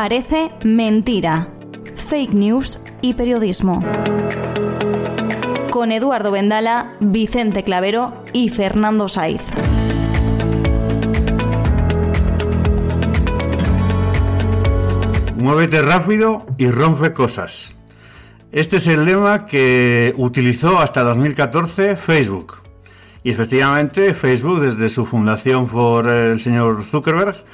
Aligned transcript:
Parece 0.00 0.52
mentira. 0.62 1.48
Fake 1.96 2.32
news 2.32 2.78
y 3.02 3.14
periodismo. 3.14 3.84
Con 5.70 5.90
Eduardo 5.90 6.30
Vendala, 6.30 6.92
Vicente 7.00 7.64
Clavero 7.64 8.22
y 8.32 8.48
Fernando 8.48 9.08
Saiz. 9.08 9.42
Muévete 15.36 15.82
rápido 15.82 16.46
y 16.58 16.70
rompe 16.70 17.12
cosas. 17.12 17.74
Este 18.52 18.76
es 18.76 18.86
el 18.86 19.04
lema 19.04 19.46
que 19.46 20.14
utilizó 20.16 20.78
hasta 20.78 21.02
2014 21.02 21.96
Facebook. 21.96 22.58
Y 23.24 23.32
efectivamente 23.32 24.14
Facebook, 24.14 24.60
desde 24.60 24.90
su 24.90 25.04
fundación 25.04 25.66
por 25.66 26.06
el 26.06 26.40
señor 26.40 26.84
Zuckerberg, 26.84 27.44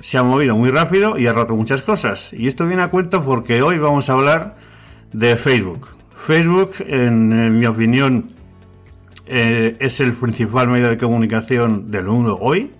se 0.00 0.18
ha 0.18 0.22
movido 0.22 0.56
muy 0.56 0.70
rápido 0.70 1.18
y 1.18 1.26
ha 1.26 1.32
roto 1.32 1.54
muchas 1.54 1.82
cosas. 1.82 2.32
Y 2.32 2.46
esto 2.46 2.66
viene 2.66 2.82
a 2.82 2.88
cuento 2.88 3.24
porque 3.24 3.62
hoy 3.62 3.78
vamos 3.78 4.10
a 4.10 4.14
hablar 4.14 4.56
de 5.12 5.36
Facebook. 5.36 5.88
Facebook, 6.26 6.72
en, 6.86 7.58
mi 7.58 7.66
opinión, 7.66 8.32
eh, 9.26 9.76
es 9.78 10.00
el 10.00 10.14
principal 10.14 10.68
medio 10.68 10.88
de 10.88 10.98
comunicación 10.98 11.90
del 11.90 12.06
mundo 12.06 12.36
hoy 12.40 12.70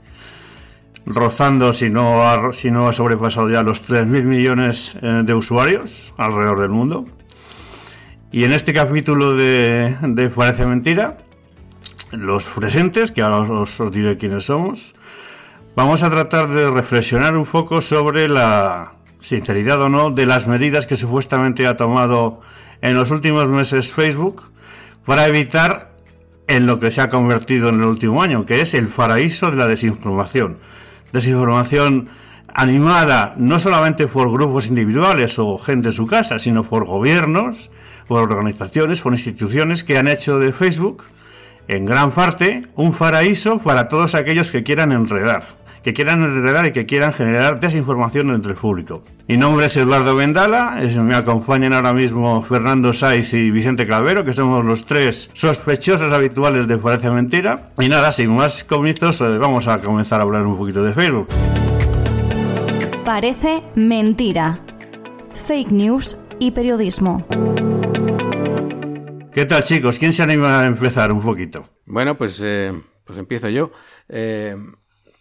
rozando, 1.06 1.73
si 1.73 1.91
no 1.91 2.25
ha, 2.25 2.52
si 2.52 2.70
no 2.70 2.88
ha 2.88 2.92
sobrepasado 2.92 3.50
ya 3.50 3.62
los 3.62 3.87
3.000 3.89 4.23
millones 4.25 4.95
eh, 5.02 5.23
de 5.25 5.34
usuarios 5.34 6.14
alrededor 6.16 6.61
del 6.61 6.70
mundo. 6.70 7.05
Y 8.33 8.45
en 8.45 8.52
este 8.52 8.73
capítulo 8.73 9.34
de, 9.34 9.97
de 10.02 10.30
Parece 10.30 10.66
Mentira, 10.66 11.19
los 12.12 12.47
presentes, 12.47 13.11
que 13.11 13.23
ahora 13.23 13.39
os, 13.39 13.80
os, 13.80 13.92
diré 13.92 14.16
quiénes 14.19 14.45
somos, 14.45 14.95
vamos 15.81 16.03
a 16.03 16.11
tratar 16.11 16.47
de 16.50 16.70
reflexionar 16.70 17.34
un 17.39 17.47
poco 17.47 17.81
sobre 17.81 18.28
la 18.28 18.92
sinceridad 19.20 19.81
o 19.81 19.89
no 19.89 20.11
de 20.11 20.27
las 20.27 20.47
medidas 20.47 20.84
que 20.84 20.95
supuestamente 20.95 21.67
ha 21.67 21.78
tomado 21.78 22.42
en 22.83 22.97
los 22.97 23.11
últimos 23.11 23.48
meses 23.48 23.91
Facebook 23.91 24.42
para 25.06 25.27
evitar 25.27 25.92
en 26.48 26.67
lo 26.67 26.78
que 26.81 26.91
se 26.91 27.01
ha 27.01 27.08
convertido 27.08 27.70
en 27.70 27.77
el 27.77 27.86
último 27.86 28.23
año, 28.23 28.45
que 28.45 28.61
es 28.61 28.75
el 28.75 28.89
paraíso 28.89 29.51
de 29.51 29.56
la 29.56 29.67
desinformación. 29.69 30.58
Desinformación 31.14 32.11
animada 32.53 33.33
no 33.39 33.58
solamente 33.58 34.06
por 34.06 34.31
grupos 34.31 34.69
individuales 34.69 35.39
o 35.39 35.56
gente 35.56 35.89
en 35.89 35.95
su 35.95 36.06
casa, 36.06 36.39
sino 36.39 36.62
por 36.62 36.84
gobiernos, 36.84 37.70
por 38.06 38.20
organizaciones, 38.20 39.01
por 39.01 39.14
instituciones 39.14 39.83
que 39.83 39.97
han 39.97 40.08
hecho 40.08 40.39
de 40.39 40.53
Facebook, 40.53 41.05
en 41.69 41.86
gran 41.86 42.11
parte, 42.11 42.67
un 42.77 42.92
paraíso 42.92 43.58
para 43.61 43.89
todos 43.89 44.14
aquellos 44.14 44.53
que 44.53 44.62
quieran 44.62 44.92
enredar 44.92 45.59
que 45.83 45.95
quieran 45.95 46.23
enredar 46.23 46.67
y 46.67 46.73
que 46.73 46.86
quieran 46.86 47.12
generar 47.12 47.61
desinformación 47.61 48.31
entre 48.31 48.53
el 48.53 48.59
público. 48.59 49.03
Mi 49.28 49.36
nombre 49.36 49.67
es 49.67 49.77
Eduardo 49.77 50.14
Vendala, 50.14 50.81
me 50.98 51.14
acompañan 51.14 51.73
ahora 51.73 51.92
mismo 51.92 52.42
Fernando 52.42 52.92
Saiz 52.92 53.33
y 53.33 53.50
Vicente 53.50 53.86
Clavero, 53.86 54.25
que 54.25 54.33
somos 54.33 54.64
los 54.64 54.84
tres 54.84 55.31
sospechosos 55.33 56.12
habituales 56.12 56.67
de 56.69 56.78
Parece 56.78 57.11
Mentira. 57.11 57.70
Y 57.78 57.89
nada, 57.89 58.12
sin 58.12 58.34
más 58.34 58.64
comienzos, 58.64 59.20
eh, 59.20 59.39
vamos 59.39 59.69
a 59.69 59.78
comenzar 59.78 60.20
a 60.20 60.25
hablar 60.25 60.47
un 60.47 60.58
poquito 60.58 60.83
de 60.83 60.92
Facebook. 60.92 61.28
Parece 63.05 63.62
Mentira. 63.75 64.61
Fake 65.47 65.70
news 65.70 66.19
y 66.39 66.51
periodismo. 66.51 67.27
¿Qué 69.33 69.47
tal 69.47 69.62
chicos? 69.62 69.98
¿Quién 69.98 70.12
se 70.12 70.23
anima 70.23 70.61
a 70.61 70.67
empezar 70.67 71.12
un 71.12 71.23
poquito? 71.23 71.64
Bueno, 71.86 72.17
pues, 72.17 72.41
eh, 72.42 72.73
pues 73.05 73.17
empiezo 73.19 73.48
yo. 73.48 73.70
Eh, 74.08 74.56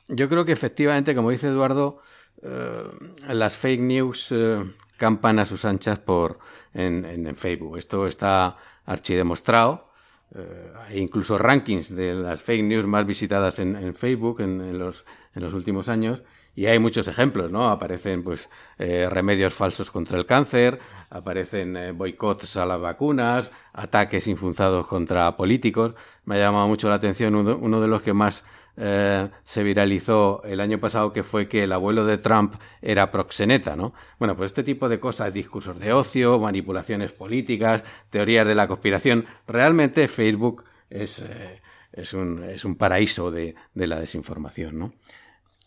yo 0.09 0.27
creo 0.27 0.45
que 0.45 0.52
efectivamente, 0.52 1.15
como 1.15 1.29
dice 1.29 1.47
Eduardo, 1.47 2.02
eh, 2.41 2.83
las 3.27 3.55
fake 3.57 3.81
news 3.81 4.27
eh, 4.31 4.64
campan 4.97 5.39
a 5.39 5.45
sus 5.45 5.65
anchas 5.65 5.99
por 5.99 6.39
en, 6.73 7.36
Facebook. 7.36 7.77
Esto 7.77 8.08
está 8.08 8.58
archidemostrado. 8.86 9.89
Eh, 10.36 10.73
hay 10.87 10.99
incluso 10.99 11.37
rankings 11.37 11.95
de 11.95 12.14
las 12.14 12.42
fake 12.42 12.64
news 12.64 12.86
más 12.86 13.05
visitadas 13.05 13.59
en, 13.59 13.95
Facebook 13.95 14.42
en, 14.42 14.77
los, 14.77 15.05
en 15.36 15.43
los 15.43 15.53
últimos 15.53 15.89
años. 15.89 16.23
Y 16.55 16.65
hay 16.65 16.80
muchos 16.80 17.08
ejemplos, 17.08 17.52
¿no? 17.52 17.70
Aparecen, 17.70 18.23
pues, 18.23 18.49
remedios 18.77 19.53
falsos 19.53 19.91
contra 19.91 20.17
el 20.17 20.26
cáncer, 20.26 20.80
aparecen 21.09 21.97
boicots 21.97 22.58
a 22.58 22.65
las 22.65 22.81
vacunas, 22.81 23.52
ataques 23.71 24.27
infundados 24.27 24.86
contra 24.87 25.37
políticos. 25.37 25.93
Me 26.26 26.36
ha 26.36 26.39
llamado 26.39 26.67
mucho 26.67 26.89
la 26.89 26.95
atención 26.95 27.36
uno 27.36 27.81
de 27.81 27.87
los 27.87 28.02
que 28.02 28.11
más 28.11 28.43
eh, 28.77 29.30
se 29.43 29.63
viralizó 29.63 30.41
el 30.43 30.59
año 30.59 30.80
pasado 30.80 31.11
que 31.11 31.23
fue 31.23 31.47
que 31.47 31.63
el 31.63 31.71
abuelo 31.71 32.05
de 32.05 32.17
Trump 32.17 32.55
era 32.81 33.11
proxeneta, 33.11 33.75
¿no? 33.75 33.93
Bueno, 34.17 34.37
pues 34.37 34.52
este 34.52 34.63
tipo 34.63 34.87
de 34.87 34.99
cosas, 34.99 35.33
discursos 35.33 35.80
de 35.80 35.91
ocio, 35.91 36.39
manipulaciones 36.39 37.11
políticas, 37.11 37.83
teorías 38.09 38.47
de 38.47 38.55
la 38.55 38.67
conspiración, 38.67 39.25
realmente 39.47 40.08
Facebook 40.08 40.63
es, 40.89 41.19
eh, 41.19 41.61
es, 41.91 42.13
un, 42.13 42.43
es 42.43 42.63
un, 42.65 42.75
paraíso 42.75 43.31
de, 43.31 43.55
de, 43.73 43.87
la 43.87 43.99
desinformación, 43.99 44.79
¿no? 44.79 44.93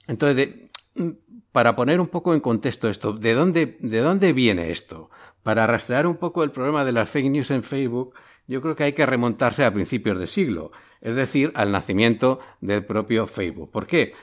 Entonces, 0.09 0.49
para 1.53 1.77
poner 1.77 2.01
un 2.01 2.09
poco 2.09 2.35
en 2.35 2.41
contexto 2.41 2.89
esto, 2.89 3.13
¿de 3.13 3.35
dónde, 3.35 3.77
¿de 3.81 4.01
dónde 4.01 4.33
viene 4.33 4.71
esto? 4.71 5.11
Para 5.43 5.67
rastrear 5.67 6.07
un 6.07 6.17
poco 6.17 6.45
el 6.45 6.51
problema 6.51 6.85
de 6.85 6.93
las 6.93 7.11
fake 7.11 7.31
news 7.31 7.51
en 7.51 7.63
Facebook, 7.63 8.15
yo 8.47 8.61
creo 8.61 8.75
que 8.75 8.85
hay 8.85 8.93
que 8.93 9.07
remontarse 9.07 9.65
a 9.65 9.73
principios 9.73 10.19
de 10.19 10.27
siglo 10.27 10.73
es 11.03 11.15
decir, 11.17 11.53
al 11.55 11.73
nacimiento 11.73 12.41
del 12.61 12.87
propio 12.87 13.27
Facebook. 13.27 13.71
¿Por 13.71 13.87
qué? 13.87 14.15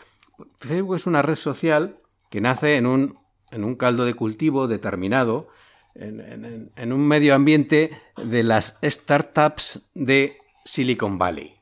Facebook 0.57 0.95
es 0.95 1.05
una 1.05 1.21
red 1.21 1.35
social 1.35 1.99
que 2.29 2.41
nace 2.41 2.77
en 2.77 2.85
un, 2.85 3.19
en 3.51 3.63
un 3.63 3.75
caldo 3.75 4.05
de 4.05 4.13
cultivo 4.13 4.67
determinado, 4.67 5.49
en, 5.95 6.93
un 6.93 7.07
medio 7.07 7.35
ambiente 7.35 7.91
de 8.15 8.43
las 8.43 8.79
startups 8.81 9.81
de 9.93 10.37
Silicon 10.63 11.17
Valley, 11.17 11.55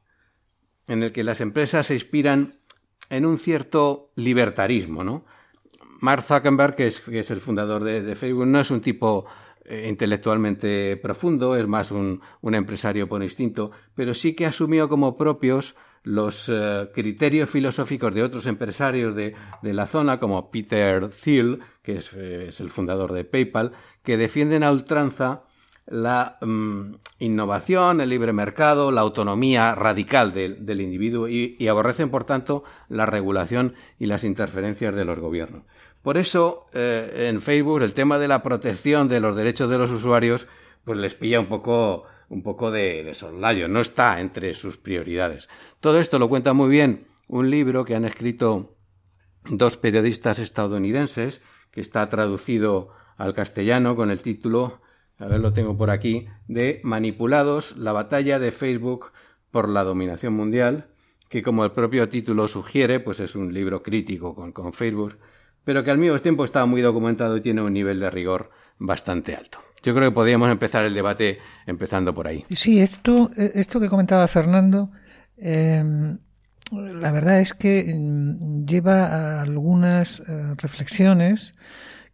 en 0.87 1.01
el 1.01 1.11
que 1.11 1.23
las 1.23 1.41
empresas 1.41 1.87
se 1.87 1.95
inspiran 1.95 2.59
en 3.09 3.25
un 3.25 3.39
cierto 3.39 4.11
libertarismo, 4.15 5.03
¿no? 5.03 5.25
Mark 5.99 6.21
Zuckerberg, 6.21 6.75
que 6.75 6.87
es, 6.87 7.31
el 7.31 7.41
fundador 7.41 7.83
de, 7.83 8.15
Facebook, 8.15 8.45
no 8.45 8.59
es 8.59 8.69
un 8.69 8.81
tipo 8.81 9.25
eh, 9.69 9.87
intelectualmente 9.89 10.95
profundo, 10.95 11.57
es 11.57 11.67
más 11.67 11.91
un, 11.91 12.21
empresario 12.41 13.09
por 13.09 13.21
instinto, 13.21 13.71
pero 13.95 14.13
sí 14.13 14.33
que 14.33 14.45
asumió 14.45 14.87
como 14.87 15.17
propios 15.17 15.75
los 16.03 16.47
eh, 16.47 16.89
criterios 16.93 17.49
filosóficos 17.49 18.15
de 18.15 18.23
otros 18.23 18.45
empresarios 18.45 19.13
de, 19.13 19.35
la 19.61 19.87
zona, 19.87 20.21
como 20.21 20.51
Peter 20.51 21.09
Thiel, 21.09 21.59
que 21.83 21.99
eh, 22.15 22.45
es, 22.47 22.59
el 22.61 22.69
fundador 22.69 23.11
de 23.11 23.25
PayPal, 23.25 23.73
que 24.03 24.15
defienden 24.15 24.63
a 24.63 24.71
ultranza 24.71 25.43
la 25.87 26.37
mm, 26.41 26.95
innovación, 27.19 28.01
el 28.01 28.09
libre 28.09 28.33
mercado, 28.33 28.91
la 28.91 29.01
autonomía 29.01 29.73
radical 29.73 30.33
del 30.33 30.81
individuo 30.81 31.27
y, 31.27 31.67
aborrecen, 31.67 32.09
por 32.09 32.25
tanto, 32.25 32.63
la 32.89 33.05
regulación 33.05 33.73
y 33.97 34.05
las 34.05 34.23
interferencias 34.23 34.93
de 34.93 35.05
los 35.05 35.17
gobiernos. 35.19 35.63
Por 36.01 36.17
eso, 36.17 36.67
eh, 36.73 37.27
en 37.29 37.41
Facebook, 37.41 37.81
el 37.81 37.93
tema 37.93 38.19
de 38.19 38.27
la 38.27 38.43
protección 38.43 39.07
de 39.07 39.19
los 39.19 39.35
derechos 39.35 39.69
de 39.69 39.77
los 39.77 39.91
usuarios, 39.91 40.47
pues 40.83 40.97
les 40.99 41.15
pilla 41.15 41.39
un 41.39 41.47
poco, 41.47 42.03
un 42.29 42.43
poco 42.43 42.69
de, 42.69 43.03
de 43.03 43.13
soslayo, 43.13 43.67
no 43.67 43.79
está 43.79 44.19
entre 44.19 44.53
sus 44.53 44.77
prioridades. 44.77 45.49
Todo 45.79 45.99
esto 45.99 46.19
lo 46.19 46.29
cuenta 46.29 46.53
muy 46.53 46.69
bien 46.69 47.07
un 47.27 47.49
libro 47.49 47.85
que 47.85 47.95
han 47.95 48.05
escrito 48.05 48.75
dos 49.49 49.77
periodistas 49.77 50.39
estadounidenses, 50.39 51.41
que 51.71 51.81
está 51.81 52.07
traducido 52.09 52.89
al 53.17 53.33
castellano 53.33 53.95
con 53.95 54.11
el 54.11 54.21
título, 54.21 54.81
a 55.19 55.27
ver, 55.27 55.39
lo 55.39 55.53
tengo 55.53 55.77
por 55.77 55.89
aquí, 55.89 56.27
de 56.47 56.79
Manipulados, 56.83 57.75
la 57.77 57.91
batalla 57.91 58.39
de 58.39 58.51
Facebook 58.51 59.11
por 59.51 59.69
la 59.69 59.83
dominación 59.83 60.33
mundial, 60.33 60.87
que 61.29 61.43
como 61.43 61.63
el 61.65 61.71
propio 61.71 62.09
título 62.09 62.47
sugiere, 62.47 62.99
pues 62.99 63.19
es 63.19 63.35
un 63.35 63.53
libro 63.53 63.83
crítico 63.83 64.35
con, 64.35 64.51
con 64.51 64.73
Facebook 64.73 65.17
pero 65.67 65.83
que 65.83 65.91
al 65.91 65.97
mismo 65.97 66.17
tiempo 66.19 66.45
está 66.45 66.65
muy 66.65 66.81
documentado 66.81 67.35
y 67.35 67.41
tiene 67.41 67.61
un 67.61 67.73
nivel 67.73 67.99
de 67.99 68.09
rigor 68.09 68.51
bastante 68.79 69.35
alto. 69.35 69.59
Yo 69.83 69.93
creo 69.93 70.11
que 70.11 70.15
podríamos 70.15 70.49
empezar 70.49 70.85
el 70.85 70.93
debate 70.93 71.39
empezando 71.65 72.15
por 72.15 72.25
ahí. 72.25 72.45
Sí, 72.49 72.79
esto, 72.79 73.29
esto 73.35 73.81
que 73.81 73.89
comentaba 73.89 74.25
Fernando, 74.29 74.91
em, 75.35 76.19
la 76.71 77.11
verdad 77.11 77.41
es 77.41 77.53
que 77.53 77.81
em, 77.81 78.65
lleva 78.65 79.07
a 79.07 79.41
algunas 79.41 80.21
eh, 80.21 80.53
reflexiones 80.55 81.53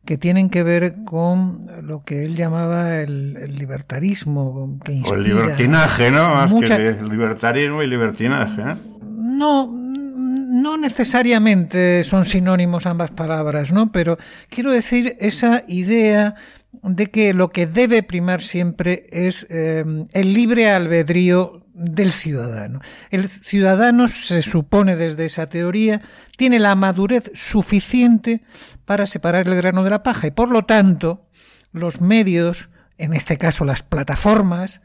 que 0.05 0.17
tienen 0.17 0.49
que 0.49 0.63
ver 0.63 1.03
con 1.05 1.61
lo 1.81 2.03
que 2.03 2.25
él 2.25 2.35
llamaba 2.35 2.99
el, 2.99 3.55
libertarismo. 3.57 4.79
Que 4.83 5.01
o 5.05 5.13
el 5.13 5.23
libertinaje, 5.23 6.11
¿no? 6.11 6.35
Más 6.35 6.51
que 6.51 6.97
libertarismo 7.01 7.81
y 7.81 7.87
libertinaje. 7.87 8.61
¿eh? 8.61 8.75
No, 9.01 9.71
no 9.71 10.77
necesariamente 10.77 12.03
son 12.03 12.25
sinónimos 12.25 12.85
ambas 12.85 13.11
palabras, 13.11 13.71
¿no? 13.71 13.91
Pero 13.91 14.17
quiero 14.49 14.73
decir 14.73 15.15
esa 15.19 15.63
idea 15.67 16.35
de 16.81 17.09
que 17.09 17.33
lo 17.33 17.49
que 17.49 17.65
debe 17.65 18.03
primar 18.03 18.41
siempre 18.41 19.05
es 19.11 19.47
eh, 19.49 19.85
el 20.11 20.33
libre 20.33 20.69
albedrío 20.69 21.62
del 21.73 22.11
ciudadano. 22.11 22.79
El 23.09 23.27
ciudadano 23.27 24.07
se 24.07 24.41
supone 24.41 24.95
desde 24.95 25.25
esa 25.25 25.47
teoría 25.47 26.01
tiene 26.37 26.59
la 26.59 26.75
madurez 26.75 27.31
suficiente 27.33 28.43
para 28.85 29.05
separar 29.05 29.47
el 29.47 29.55
grano 29.55 29.83
de 29.83 29.89
la 29.89 30.03
paja 30.03 30.27
y 30.27 30.31
por 30.31 30.51
lo 30.51 30.65
tanto 30.65 31.27
los 31.71 32.01
medios, 32.01 32.69
en 32.97 33.13
este 33.13 33.37
caso 33.37 33.65
las 33.65 33.81
plataformas, 33.81 34.81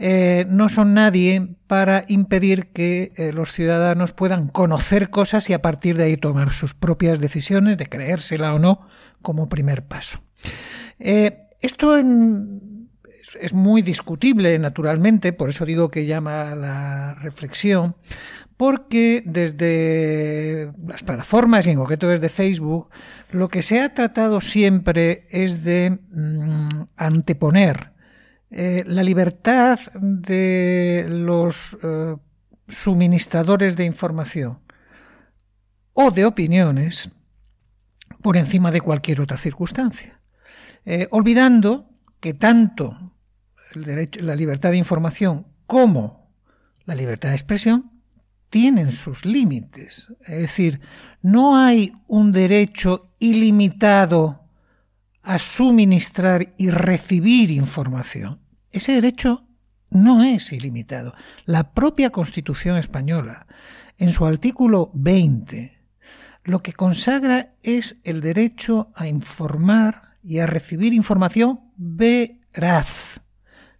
eh, 0.00 0.46
no 0.48 0.68
son 0.68 0.94
nadie 0.94 1.56
para 1.66 2.04
impedir 2.06 2.68
que 2.68 3.10
eh, 3.16 3.32
los 3.32 3.52
ciudadanos 3.52 4.12
puedan 4.12 4.46
conocer 4.46 5.10
cosas 5.10 5.50
y 5.50 5.54
a 5.54 5.60
partir 5.60 5.96
de 5.96 6.04
ahí 6.04 6.16
tomar 6.16 6.52
sus 6.52 6.74
propias 6.74 7.18
decisiones 7.18 7.78
de 7.78 7.86
creérsela 7.86 8.54
o 8.54 8.60
no 8.60 8.86
como 9.22 9.48
primer 9.48 9.84
paso. 9.84 10.20
Eh, 11.00 11.40
esto 11.60 11.98
es 13.40 13.52
muy 13.52 13.82
discutible, 13.82 14.58
naturalmente, 14.58 15.32
por 15.32 15.48
eso 15.50 15.64
digo 15.64 15.90
que 15.90 16.06
llama 16.06 16.52
a 16.52 16.56
la 16.56 17.14
reflexión, 17.14 17.96
porque 18.56 19.22
desde 19.24 20.72
las 20.86 21.02
plataformas 21.02 21.66
y 21.66 21.70
en 21.70 21.78
concreto 21.78 22.08
desde 22.08 22.28
Facebook, 22.28 22.88
lo 23.30 23.48
que 23.48 23.62
se 23.62 23.80
ha 23.80 23.94
tratado 23.94 24.40
siempre 24.40 25.26
es 25.30 25.62
de 25.64 25.98
mm, 26.10 26.82
anteponer 26.96 27.92
eh, 28.50 28.82
la 28.86 29.02
libertad 29.02 29.78
de 29.94 31.06
los 31.08 31.76
eh, 31.82 32.16
suministradores 32.66 33.76
de 33.76 33.84
información 33.84 34.58
o 35.92 36.10
de 36.10 36.24
opiniones 36.24 37.10
por 38.22 38.36
encima 38.36 38.70
de 38.70 38.80
cualquier 38.80 39.20
otra 39.20 39.36
circunstancia, 39.36 40.20
eh, 40.84 41.08
olvidando 41.10 41.90
que 42.20 42.34
tanto 42.34 43.14
el 43.74 43.84
derecho, 43.84 44.20
la 44.22 44.36
libertad 44.36 44.70
de 44.70 44.76
información 44.76 45.46
como 45.66 46.30
la 46.84 46.94
libertad 46.94 47.30
de 47.30 47.34
expresión 47.34 47.90
tienen 48.50 48.92
sus 48.92 49.24
límites. 49.24 50.08
Es 50.20 50.40
decir, 50.40 50.80
no 51.22 51.56
hay 51.56 51.92
un 52.06 52.32
derecho 52.32 53.14
ilimitado 53.18 54.44
a 55.22 55.38
suministrar 55.38 56.54
y 56.56 56.70
recibir 56.70 57.50
información. 57.50 58.40
Ese 58.70 58.92
derecho 58.92 59.44
no 59.90 60.22
es 60.22 60.52
ilimitado. 60.52 61.14
La 61.44 61.72
propia 61.72 62.10
Constitución 62.10 62.76
española, 62.76 63.46
en 63.98 64.12
su 64.12 64.24
artículo 64.24 64.90
20, 64.94 65.78
lo 66.44 66.60
que 66.60 66.72
consagra 66.72 67.54
es 67.62 67.96
el 68.04 68.20
derecho 68.20 68.90
a 68.94 69.06
informar 69.06 70.16
y 70.22 70.38
a 70.38 70.46
recibir 70.46 70.94
información 70.94 71.60
veraz. 71.76 73.20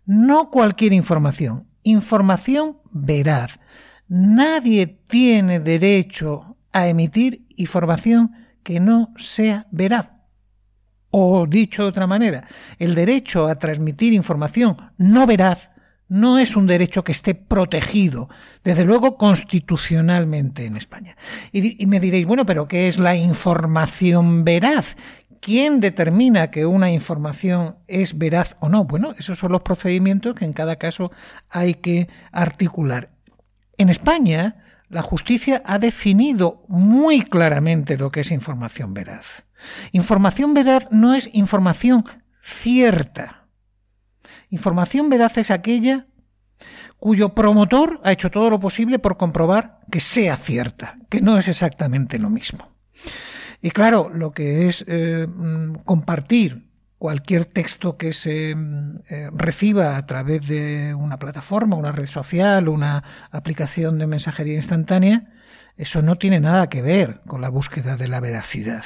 No 0.09 0.49
cualquier 0.49 0.95
información, 0.95 1.69
información 1.83 2.79
veraz. 2.93 3.61
Nadie 4.09 4.87
tiene 4.87 5.61
derecho 5.61 6.57
a 6.73 6.89
emitir 6.89 7.45
información 7.57 8.33
que 8.63 8.81
no 8.81 9.13
sea 9.19 9.67
veraz. 9.71 10.09
O 11.11 11.47
dicho 11.47 11.83
de 11.83 11.91
otra 11.91 12.07
manera, 12.07 12.49
el 12.79 12.95
derecho 12.95 13.49
a 13.49 13.57
transmitir 13.57 14.15
información 14.15 14.79
no 14.97 15.27
veraz 15.27 15.73
no 16.09 16.39
es 16.39 16.57
un 16.57 16.67
derecho 16.67 17.05
que 17.05 17.13
esté 17.13 17.35
protegido, 17.35 18.31
desde 18.65 18.85
luego 18.85 19.19
constitucionalmente 19.19 20.65
en 20.65 20.79
España. 20.79 21.19
Y, 21.53 21.87
me 21.87 22.01
diréis, 22.01 22.27
bueno, 22.27 22.47
pero 22.47 22.67
¿qué 22.67 22.89
es 22.89 22.99
la 22.99 23.15
información 23.15 24.43
veraz? 24.43 24.97
¿Quién 25.41 25.81
determina 25.81 26.51
que 26.51 26.67
una 26.67 26.91
información 26.91 27.77
es 27.87 28.19
veraz 28.19 28.57
o 28.61 28.69
no? 28.69 28.85
Bueno, 28.85 29.15
esos 29.19 29.39
son 29.39 29.53
los 29.53 29.63
procedimientos 29.63 30.37
que 30.37 30.45
en 30.45 30.53
cada 30.53 30.77
caso 30.77 31.11
hay 31.49 31.75
que 31.75 32.09
articular. 32.33 33.11
En 33.77 33.89
España, 33.89 34.57
la 34.89 35.03
justicia 35.03 35.63
ha 35.65 35.79
definido 35.79 36.65
muy 36.69 37.23
claramente 37.23 37.97
lo 37.97 38.11
que 38.11 38.21
es 38.21 38.31
información 38.31 38.95
veraz. 38.95 39.45
Información 39.93 40.55
veraz 40.55 40.89
no 40.91 41.15
es 41.15 41.31
información 41.33 42.05
cierta. 42.43 43.47
Información 44.51 45.09
veraz 45.09 45.37
es 45.39 45.51
aquella 45.51 46.07
cuyo 46.99 47.35
promotor 47.35 48.01
ha 48.03 48.13
hecho 48.13 48.31
todo 48.31 48.51
lo 48.51 48.59
posible 48.59 48.99
por 48.99 49.17
comprobar 49.17 49.81
que 49.91 50.01
sea 50.01 50.37
cierta, 50.37 50.97
que 51.09 51.21
no 51.21 51.39
es 51.39 51.49
exactamente 51.49 52.19
lo 52.19 52.31
mismo. 52.31 52.73
Y 53.61 53.71
claro, 53.71 54.11
lo 54.13 54.33
que 54.33 54.67
es 54.69 54.85
eh, 54.87 55.27
mm, 55.27 55.77
compartir 55.85 56.69
cualquier 56.99 57.45
texto 57.45 57.97
que 57.97 58.13
se 58.13 58.55
mm, 58.55 58.99
eh, 59.09 59.31
reciba 59.33 59.97
a 59.97 60.07
través 60.07 60.47
de 60.47 60.95
una 60.95 61.19
plataforma, 61.19 61.77
una 61.77 61.93
red 61.93 62.07
social, 62.07 62.69
una 62.69 63.03
aplicación 63.31 63.99
de 63.99 64.07
mensajería 64.07 64.55
instantánea, 64.55 65.33
eso 65.77 66.03
no 66.03 66.17
tiene 66.17 66.41
nada 66.41 66.69
que 66.69 66.83
ver 66.83 67.21
con 67.25 67.41
la 67.41 67.49
búsqueda 67.49 67.97
de 67.97 68.09
la 68.09 68.19
veracidad. 68.19 68.85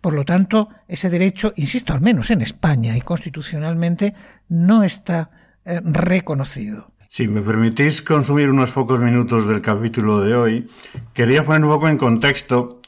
Por 0.00 0.14
lo 0.14 0.24
tanto, 0.24 0.70
ese 0.88 1.10
derecho, 1.10 1.52
insisto, 1.56 1.92
al 1.92 2.00
menos 2.00 2.30
en 2.30 2.40
España 2.40 2.96
y 2.96 3.02
constitucionalmente, 3.02 4.14
no 4.48 4.82
está 4.82 5.30
eh, 5.66 5.82
reconocido. 5.84 6.92
Si 7.08 7.28
me 7.28 7.42
permitís 7.42 8.00
consumir 8.00 8.48
unos 8.48 8.72
pocos 8.72 9.00
minutos 9.00 9.46
del 9.46 9.60
capítulo 9.60 10.22
de 10.22 10.34
hoy, 10.34 10.70
quería 11.12 11.44
poner 11.44 11.64
un 11.64 11.72
poco 11.72 11.88
en 11.88 11.98
contexto 11.98 12.79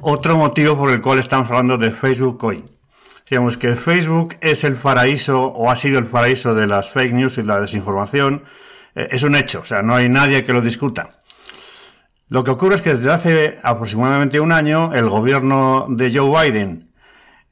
otro 0.00 0.36
motivo 0.36 0.76
por 0.76 0.90
el 0.90 1.00
cual 1.00 1.18
estamos 1.18 1.50
hablando 1.50 1.78
de 1.78 1.90
Facebook 1.90 2.42
hoy. 2.44 2.64
Digamos 3.28 3.56
que 3.56 3.74
Facebook 3.74 4.36
es 4.40 4.64
el 4.64 4.74
paraíso 4.74 5.44
o 5.44 5.70
ha 5.70 5.76
sido 5.76 5.98
el 5.98 6.06
paraíso 6.06 6.54
de 6.54 6.66
las 6.66 6.90
fake 6.90 7.14
news 7.14 7.38
y 7.38 7.42
la 7.42 7.58
desinformación. 7.58 8.44
Eh, 8.94 9.08
es 9.10 9.22
un 9.22 9.34
hecho, 9.34 9.60
o 9.60 9.64
sea, 9.64 9.82
no 9.82 9.94
hay 9.94 10.08
nadie 10.08 10.44
que 10.44 10.52
lo 10.52 10.60
discuta. 10.60 11.22
Lo 12.28 12.44
que 12.44 12.50
ocurre 12.50 12.74
es 12.74 12.82
que 12.82 12.90
desde 12.90 13.12
hace 13.12 13.58
aproximadamente 13.62 14.40
un 14.40 14.52
año 14.52 14.92
el 14.94 15.08
gobierno 15.08 15.86
de 15.88 16.12
Joe 16.12 16.50
Biden, 16.50 16.92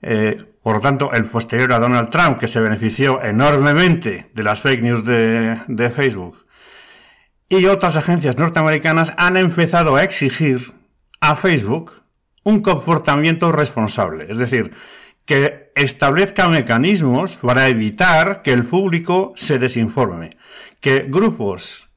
eh, 0.02 0.36
por 0.62 0.76
lo 0.76 0.80
tanto 0.80 1.12
el 1.12 1.24
posterior 1.24 1.72
a 1.72 1.78
Donald 1.78 2.10
Trump, 2.10 2.38
que 2.38 2.48
se 2.48 2.60
benefició 2.60 3.22
enormemente 3.22 4.30
de 4.34 4.42
las 4.42 4.60
fake 4.60 4.82
news 4.82 5.04
de, 5.04 5.58
de 5.68 5.90
Facebook, 5.90 6.46
y 7.48 7.66
otras 7.66 7.96
agencias 7.96 8.36
norteamericanas 8.38 9.12
han 9.16 9.36
empezado 9.36 9.96
a 9.96 10.02
exigir 10.02 10.72
a 11.20 11.36
Facebook 11.36 12.01
un 12.44 12.60
comportamiento 12.60 13.52
responsable, 13.52 14.26
es 14.28 14.38
decir, 14.38 14.72
que 15.24 15.70
establezca 15.74 16.48
mecanismos 16.48 17.36
para 17.36 17.68
evitar 17.68 18.42
que 18.42 18.52
el 18.52 18.64
público 18.64 19.32
se 19.36 19.58
desinforme, 19.58 20.36
que 20.80 21.06
grupos 21.08 21.88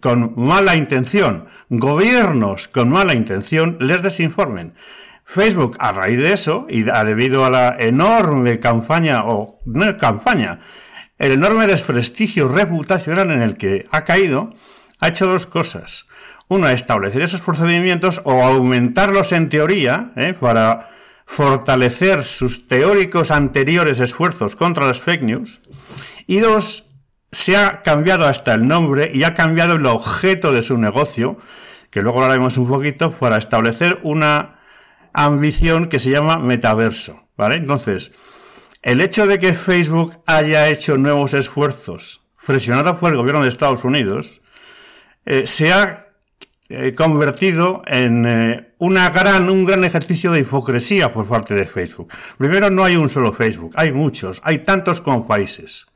con 0.00 0.34
mala 0.36 0.76
intención, 0.76 1.46
gobiernos 1.68 2.68
con 2.68 2.90
mala 2.90 3.14
intención, 3.14 3.76
les 3.80 4.02
desinformen. 4.02 4.74
Facebook, 5.24 5.76
a 5.80 5.92
raíz 5.92 6.18
de 6.18 6.32
eso, 6.32 6.66
y 6.68 6.82
debido 6.82 7.44
a 7.44 7.50
la 7.50 7.76
enorme 7.78 8.60
campaña, 8.60 9.24
o 9.24 9.60
no 9.64 9.96
campaña, 9.96 10.60
el 11.18 11.32
enorme 11.32 11.66
desprestigio 11.66 12.48
reputacional 12.48 13.30
en 13.30 13.42
el 13.42 13.56
que 13.56 13.86
ha 13.90 14.04
caído, 14.04 14.50
ha 15.00 15.08
hecho 15.08 15.26
dos 15.26 15.46
cosas. 15.46 16.06
Una, 16.48 16.72
establecer 16.72 17.22
esos 17.22 17.40
procedimientos 17.40 18.20
o 18.24 18.42
aumentarlos 18.42 19.32
en 19.32 19.48
teoría 19.48 20.12
¿eh? 20.16 20.34
para 20.38 20.90
fortalecer 21.26 22.24
sus 22.24 22.68
teóricos 22.68 23.30
anteriores 23.30 23.98
esfuerzos 24.00 24.56
contra 24.56 24.86
las 24.86 25.00
fake 25.00 25.22
news. 25.22 25.60
Y 26.26 26.38
dos, 26.38 26.84
se 27.32 27.56
ha 27.56 27.82
cambiado 27.82 28.26
hasta 28.26 28.54
el 28.54 28.68
nombre 28.68 29.10
y 29.12 29.24
ha 29.24 29.34
cambiado 29.34 29.74
el 29.74 29.86
objeto 29.86 30.52
de 30.52 30.62
su 30.62 30.78
negocio, 30.78 31.38
que 31.90 32.02
luego 32.02 32.20
lo 32.20 32.26
haremos 32.26 32.56
un 32.56 32.68
poquito, 32.68 33.12
para 33.12 33.38
establecer 33.38 33.98
una 34.02 34.60
ambición 35.12 35.88
que 35.88 35.98
se 35.98 36.10
llama 36.10 36.38
metaverso. 36.38 37.28
¿Vale? 37.36 37.56
Entonces, 37.56 38.12
el 38.82 39.00
hecho 39.00 39.26
de 39.26 39.38
que 39.38 39.54
Facebook 39.54 40.22
haya 40.26 40.68
hecho 40.68 40.96
nuevos 40.98 41.34
esfuerzos, 41.34 42.22
presionado 42.46 42.98
por 43.00 43.10
el 43.10 43.16
gobierno 43.16 43.42
de 43.42 43.48
Estados 43.48 43.82
Unidos, 43.82 44.40
eh, 45.26 45.46
se 45.46 45.72
ha 45.72 46.03
convertido 46.96 47.82
en 47.86 48.24
eh, 48.26 48.68
una 48.78 49.10
gran, 49.10 49.50
un 49.50 49.64
gran 49.64 49.84
ejercicio 49.84 50.32
de 50.32 50.40
hipocresía 50.40 51.12
por 51.12 51.26
parte 51.26 51.54
de 51.54 51.66
Facebook. 51.66 52.08
Primero, 52.38 52.70
no 52.70 52.84
hay 52.84 52.96
un 52.96 53.08
solo 53.08 53.32
Facebook, 53.32 53.72
hay 53.76 53.92
muchos, 53.92 54.40
hay 54.44 54.60
tantos 54.60 55.00
como 55.00 55.26
países. 55.26 55.86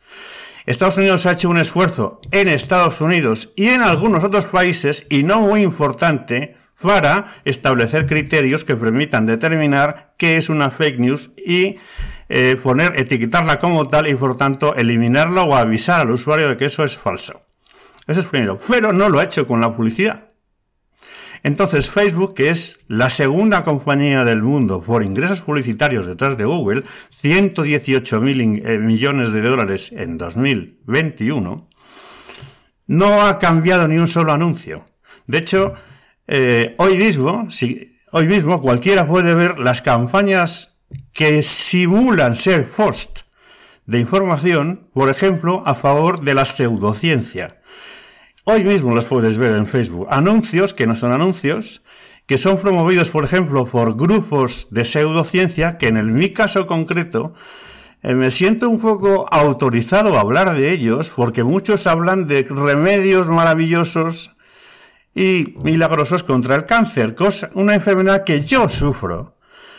Estados 0.67 0.99
Unidos 0.99 1.25
ha 1.25 1.33
hecho 1.33 1.49
un 1.49 1.57
esfuerzo 1.57 2.21
en 2.31 2.49
Estados 2.49 3.01
Unidos 3.01 3.53
y 3.57 3.69
en 3.69 3.81
algunos 3.81 4.23
otros 4.23 4.45
países, 4.45 5.07
y 5.09 5.23
no 5.23 5.41
muy 5.41 5.63
importante, 5.63 6.57
para 6.81 7.27
establecer 7.45 8.07
criterios 8.07 8.65
que 8.65 8.77
permitan 8.77 9.27
determinar 9.27 10.15
qué 10.17 10.37
es 10.37 10.49
una 10.49 10.71
fake 10.71 10.99
news 10.99 11.31
y 11.37 11.77
eh, 12.29 12.57
poner, 12.63 12.93
etiquetarla 13.01 13.59
como 13.59 13.89
tal 13.89 14.07
y 14.09 14.15
por 14.15 14.37
tanto 14.37 14.75
eliminarla 14.77 15.43
o 15.43 15.57
avisar 15.57 16.03
al 16.03 16.11
usuario 16.11 16.49
de 16.51 16.57
que 16.57 16.67
eso 16.67 16.85
es 16.85 16.97
falso. 16.99 17.43
Eso 18.07 18.21
es 18.21 18.27
primero. 18.27 18.61
Pero 18.69 18.93
no 18.93 19.09
lo 19.09 19.19
ha 19.19 19.25
hecho 19.25 19.47
con 19.47 19.61
la 19.61 19.75
publicidad. 19.75 20.28
Entonces 21.43 21.91
Facebook, 21.91 22.35
que 22.35 22.51
es 22.51 22.81
la 22.89 23.11
segunda 23.11 23.65
compañía 23.65 24.25
del 24.25 24.43
mundo 24.43 24.83
por 24.83 25.05
ingresos 25.05 25.43
publicitarios 25.43 26.07
detrás 26.07 26.37
de 26.37 26.45
Google, 26.45 26.85
118 27.11 28.21
mil 28.21 28.41
eh, 28.41 28.79
millones 28.79 29.33
de 29.33 29.43
dólares 29.43 29.93
en 29.93 30.19
2021, 30.19 31.69
no 32.89 33.23
ha 33.23 33.39
cambiado 33.39 33.87
ni 33.87 33.99
un 33.99 34.09
solo 34.09 34.33
anuncio. 34.33 34.87
De 35.27 35.39
hecho, 35.39 35.75
eh, 36.27 36.75
hoy 36.79 36.97
mismo, 36.97 37.49
hoy 38.13 38.27
mismo 38.27 38.61
cualquiera 38.61 39.07
puede 39.07 39.35
ver 39.35 39.59
las 39.59 39.83
campañas 39.83 40.77
que 41.13 41.43
simulan 41.43 42.35
ser 42.35 42.67
post 42.69 43.21
de 43.87 43.99
información, 43.99 44.89
por 44.93 45.09
ejemplo, 45.09 45.63
a 45.65 45.75
favor 45.75 46.21
de 46.23 46.35
la 46.35 46.45
pseudociencia. 46.45 47.58
Hoy 48.51 48.65
mismo 48.65 48.95
los 48.95 49.05
puedes 49.05 49.37
ver 49.37 49.53
en 49.53 49.67
Facebook. 49.67 50.07
Anuncios 50.09 50.73
que 50.73 50.87
no 50.87 50.97
son 50.97 51.13
anuncios, 51.13 51.83
que 52.25 52.39
son 52.39 52.57
promovidos, 52.57 53.11
por 53.11 53.23
ejemplo, 53.23 53.67
por 53.67 53.95
grupos 53.95 54.69
de 54.71 54.87
pseudociencia, 54.87 55.77
que 55.77 55.89
en 55.89 55.99
el, 55.99 56.07
mi 56.07 56.33
caso 56.33 56.67
concreto 56.67 57.35
eh, 58.03 58.15
me 58.15 58.31
siento 58.31 58.71
un 58.71 58.79
poco 58.79 59.27
autorizado 59.31 60.17
a 60.17 60.23
hablar 60.23 60.55
de 60.55 60.73
ellos, 60.73 61.13
porque 61.15 61.45
muchos 61.45 61.87
hablan 61.87 62.27
de 62.27 62.47
remedios 62.49 63.29
maravillosos 63.29 64.35
y 65.15 65.53
milagrosos 65.63 66.23
contra 66.23 66.55
el 66.55 66.65
cáncer, 66.65 67.15
cosa, 67.15 67.51
una 67.53 67.75
enfermedad 67.75 68.25
que 68.25 68.47
yo 68.47 68.71
sufro 68.71 69.37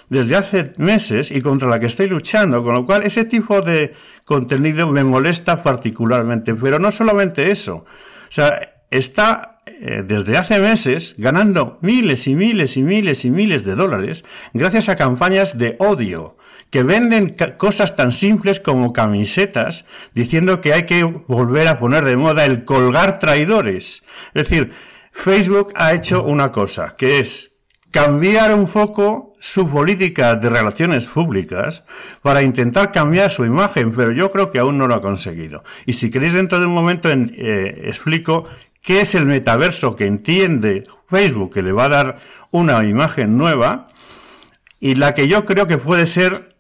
desde 0.10 0.36
hace 0.36 0.74
meses 0.78 1.32
y 1.32 1.42
contra 1.42 1.70
la 1.70 1.80
que 1.80 1.88
estoy 1.88 2.08
luchando, 2.08 2.64
con 2.64 2.76
lo 2.76 2.86
cual 2.86 3.02
ese 3.02 3.24
tipo 3.26 3.62
de 3.62 3.96
contenido 4.26 4.86
me 4.86 5.04
molesta 5.04 5.64
particularmente. 5.64 6.54
Pero 6.54 6.78
no 6.78 6.92
solamente 6.92 7.50
eso, 7.50 7.86
sea, 8.32 8.82
está 8.92 9.60
eh, 9.66 10.04
desde 10.06 10.38
hace 10.38 10.60
meses 10.60 11.16
ganando 11.18 11.78
miles 11.82 12.28
y 12.28 12.36
miles 12.36 12.78
y 12.78 12.82
miles 12.82 13.26
y 13.26 13.30
miles 13.30 13.64
de 13.64 13.76
dólares 13.76 14.26
gracias 14.54 14.90
a 14.90 14.96
campañas 14.96 15.58
de 15.58 15.76
odio 15.80 16.38
que 16.70 16.84
venden 16.84 17.36
cosas 17.58 17.96
tan 17.96 18.12
simples 18.12 18.60
como 18.60 18.94
camisetas 18.94 19.86
diciendo 20.14 20.62
que 20.62 20.74
hay 20.74 20.84
que 20.84 21.04
volver 21.04 21.68
a 21.68 21.80
poner 21.80 22.06
de 22.06 22.18
moda 22.18 22.46
el 22.46 22.64
colgar 22.64 23.20
traidores. 23.20 24.04
Es 24.34 24.48
decir, 24.48 24.74
Facebook 25.12 25.74
ha 25.76 25.94
hecho 25.94 26.24
una 26.24 26.52
cosa, 26.52 26.96
que 26.96 27.20
es 27.20 27.56
cambiar 27.92 28.54
un 28.54 28.68
poco 28.68 29.29
su 29.40 29.70
política 29.70 30.36
de 30.36 30.50
relaciones 30.50 31.08
públicas 31.08 31.86
para 32.22 32.44
intentar 32.44 32.92
cambiar 32.92 33.30
su 33.30 33.46
imagen, 33.46 33.92
pero 33.92 34.12
yo 34.12 34.32
creo 34.32 34.52
que 34.52 34.60
aún 34.60 34.78
no 34.78 34.88
lo 34.88 34.96
ha 34.96 35.02
conseguido. 35.02 35.64
Y 35.86 35.94
si 35.94 36.12
queréis 36.12 36.34
dentro 36.34 36.60
de 36.60 36.66
un 36.66 36.74
momento 36.74 37.10
eh, 37.10 37.82
explico 37.86 38.46
qué 38.82 39.02
es 39.02 39.16
el 39.16 39.26
metaverso 39.26 39.96
que 39.96 40.06
entiende 40.06 40.86
Facebook, 41.08 41.54
que 41.54 41.62
le 41.62 41.72
va 41.72 41.86
a 41.86 41.90
dar 41.90 42.20
una 42.52 42.84
imagen 42.86 43.38
nueva, 43.38 43.88
y 44.80 44.96
la 44.96 45.14
que 45.14 45.28
yo 45.28 45.46
creo 45.46 45.68
que 45.68 45.78
puede 45.78 46.06
ser 46.06 46.56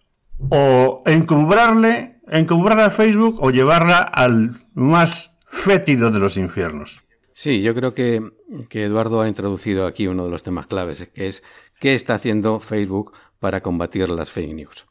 o 0.49 1.03
encumbrarle, 1.05 2.19
encumbrar 2.29 2.79
a 2.79 2.89
Facebook 2.89 3.37
o 3.41 3.51
llevarla 3.51 3.97
al 3.97 4.59
más 4.73 5.35
fétido 5.45 6.11
de 6.11 6.19
los 6.19 6.37
infiernos. 6.37 7.01
Sí, 7.41 7.61
yo 7.61 7.73
creo 7.73 7.93
que, 7.93 8.33
Eduardo 8.69 9.21
ha 9.21 9.29
introducido 9.29 9.85
aquí 9.87 10.07
uno 10.07 10.25
de 10.25 10.29
los 10.29 10.43
temas 10.43 10.67
claves, 10.67 11.07
que 11.13 11.29
es 11.29 11.41
qué 11.79 11.95
está 11.95 12.15
haciendo 12.15 12.59
Facebook 12.59 13.13
para 13.39 13.61
combatir 13.61 14.09
las 14.09 14.29
fake 14.29 14.53
news. 14.53 14.87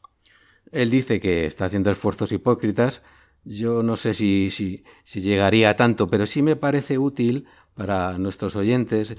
Él 0.71 0.89
dice 0.89 1.19
que 1.19 1.45
está 1.45 1.65
haciendo 1.65 1.91
esfuerzos 1.91 2.31
hipócritas. 2.31 3.03
Yo 3.43 3.83
no 3.83 3.97
sé 3.97 4.15
si, 4.15 4.49
si, 4.49 4.83
si 5.03 5.21
llegaría 5.21 5.69
a 5.69 5.75
tanto, 5.75 6.09
pero 6.09 6.25
sí 6.25 6.41
me 6.41 6.55
parece 6.55 6.97
útil 6.97 7.45
para 7.75 8.17
nuestros 8.17 8.55
oyentes 8.55 9.15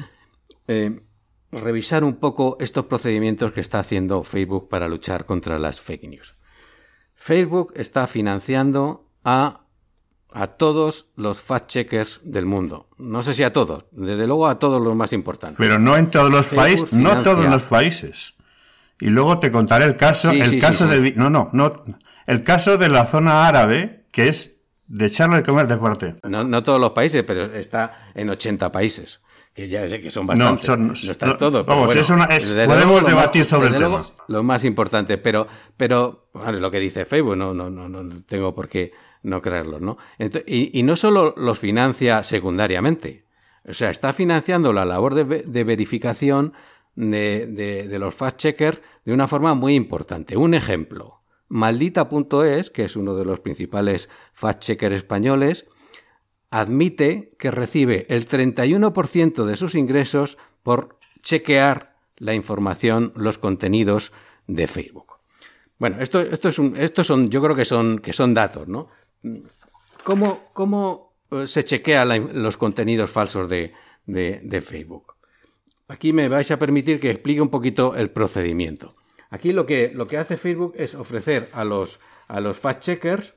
eh, 0.67 1.01
revisar 1.53 2.03
un 2.03 2.17
poco 2.17 2.57
estos 2.59 2.87
procedimientos 2.87 3.53
que 3.53 3.61
está 3.61 3.79
haciendo 3.79 4.25
Facebook 4.25 4.69
para 4.69 4.89
luchar 4.89 5.25
contra 5.25 5.61
las 5.61 5.81
fake 5.81 6.09
news. 6.09 6.35
Facebook 7.15 7.75
está 7.77 8.09
financiando 8.09 9.09
a 9.23 9.69
a 10.33 10.47
todos 10.49 11.07
los 11.17 11.41
fact-checkers 11.41 12.21
del 12.23 12.47
mundo. 12.47 12.89
No 12.99 13.23
sé 13.23 13.35
si 13.35 13.43
a 13.43 13.53
todos, 13.53 13.87
desde 13.91 14.27
luego 14.27 14.49
a 14.49 14.59
todos 14.59 14.81
los 14.81 14.95
más 14.95 15.13
importantes. 15.13 15.59
Pero 15.59 15.79
no 15.79 15.97
en 15.97 16.11
todos 16.11 16.31
los 16.31 16.47
países, 16.47 16.93
no 16.93 17.23
todos 17.23 17.45
los 17.47 17.63
países. 17.65 18.35
Y 19.01 19.09
luego 19.09 19.39
te 19.39 19.51
contaré 19.51 19.87
el 19.87 19.97
caso, 19.97 20.31
el 20.31 20.61
caso 20.61 20.87
de 20.87 21.13
no, 21.13 21.31
no, 21.31 21.51
no, 21.53 21.73
el 22.27 22.45
caso 22.45 22.77
de 22.77 22.89
la 22.89 23.07
zona 23.07 23.49
árabe, 23.49 24.05
que 24.13 24.29
es 24.29 24.57
de 24.87 25.07
echarlo 25.07 25.37
de 25.37 25.43
comer 25.43 25.67
de 25.67 25.79
fuerte. 25.79 26.17
No, 26.23 26.45
no 26.45 26.63
todos 26.63 26.81
los 26.81 26.91
países, 26.91 27.23
pero 27.25 27.45
está 27.55 28.11
en 28.15 28.29
80 28.29 28.71
países. 28.71 29.21
Que 29.55 29.69
ya 29.69 29.89
sé 29.89 30.01
que 30.01 30.11
son 30.11 30.27
bastantes. 30.27 30.69
No, 30.69 30.75
son, 30.75 30.87
no 30.89 30.93
están 30.93 31.37
todos. 31.39 31.67
Vamos, 31.67 31.95
es 31.97 32.09
una, 32.11 32.29
podemos 32.29 33.05
debatir 33.05 33.45
sobre 33.45 33.69
el 33.69 33.75
tema. 33.75 34.05
Lo 34.29 34.43
más 34.43 34.65
importante, 34.65 35.19
pero, 35.19 35.47
pero, 35.77 36.29
vale, 36.35 36.61
lo 36.61 36.71
que 36.71 36.79
dice 36.79 37.05
Facebook, 37.05 37.37
no, 37.37 37.53
no, 37.53 37.69
no, 37.69 37.89
no 37.89 38.23
tengo 38.27 38.55
por 38.55 38.69
qué 38.69 38.93
no 39.23 39.43
creerlo, 39.43 39.81
¿no? 39.81 39.99
y, 40.47 40.83
no 40.83 40.97
solo 40.97 41.35
los 41.37 41.59
financia 41.59 42.23
secundariamente, 42.23 43.25
o 43.69 43.75
sea, 43.75 43.91
está 43.91 44.13
financiando 44.13 44.73
la 44.73 44.85
labor 44.85 45.15
de, 45.15 45.65
verificación 45.65 46.55
de, 46.95 47.47
de, 47.89 47.99
los 47.99 48.15
fact-checkers 48.15 48.81
de 49.05 49.13
una 49.13 49.29
forma 49.29 49.55
muy 49.55 49.75
importante. 49.75 50.37
Un 50.37 50.55
ejemplo, 50.55 51.21
maldita.es, 51.49 52.71
que 52.71 52.85
es 52.85 52.97
uno 52.97 53.15
de 53.15 53.25
los 53.25 53.41
principales 53.41 54.09
fact-checkers 54.35 54.95
españoles, 54.95 55.67
admite 56.51 57.35
que 57.39 57.51
recibe 57.51 58.07
el 58.09 58.27
31% 58.27 59.45
de 59.45 59.57
sus 59.57 59.75
ingresos 59.75 60.39
por 60.63 60.99
chequear 61.23 61.97
la 62.17 62.35
información, 62.35 63.13
los 63.15 63.39
contenidos 63.39 64.13
de 64.47 64.67
Facebook. 64.67 65.19
Bueno, 65.79 65.97
esto, 66.01 66.21
esto 66.21 66.51
es 66.51 66.59
un, 66.59 66.77
estos 66.77 67.07
son, 67.07 67.31
yo 67.31 67.43
creo 67.43 67.57
que 67.57 67.65
son, 67.65 67.99
que 67.99 68.13
son 68.13 68.35
datos, 68.35 68.69
¿no? 68.69 68.89
¿Cómo, 70.05 70.51
cómo 70.53 71.15
eh, 71.31 71.47
se 71.47 71.65
chequean 71.65 72.43
los 72.43 72.57
contenidos 72.57 73.11
falsos 73.11 73.49
de, 73.49 73.73
Facebook? 74.63 75.15
Aquí 75.89 76.13
me 76.13 76.29
vais 76.29 76.51
a 76.51 76.59
permitir 76.59 77.01
que 77.01 77.11
explique 77.11 77.41
un 77.41 77.51
poquito 77.51 77.97
el 77.97 78.11
procedimiento. 78.11 78.95
Aquí 79.31 79.53
lo 79.53 79.67
que, 79.67 79.93
lo 79.95 80.07
que 80.07 80.19
hace 80.19 80.37
Facebook 80.37 80.75
es 80.77 80.95
ofrecer 80.95 81.49
a 81.53 81.65
los, 81.65 82.01
a 82.29 82.41
los 82.41 82.61
fact-checkers 82.61 83.35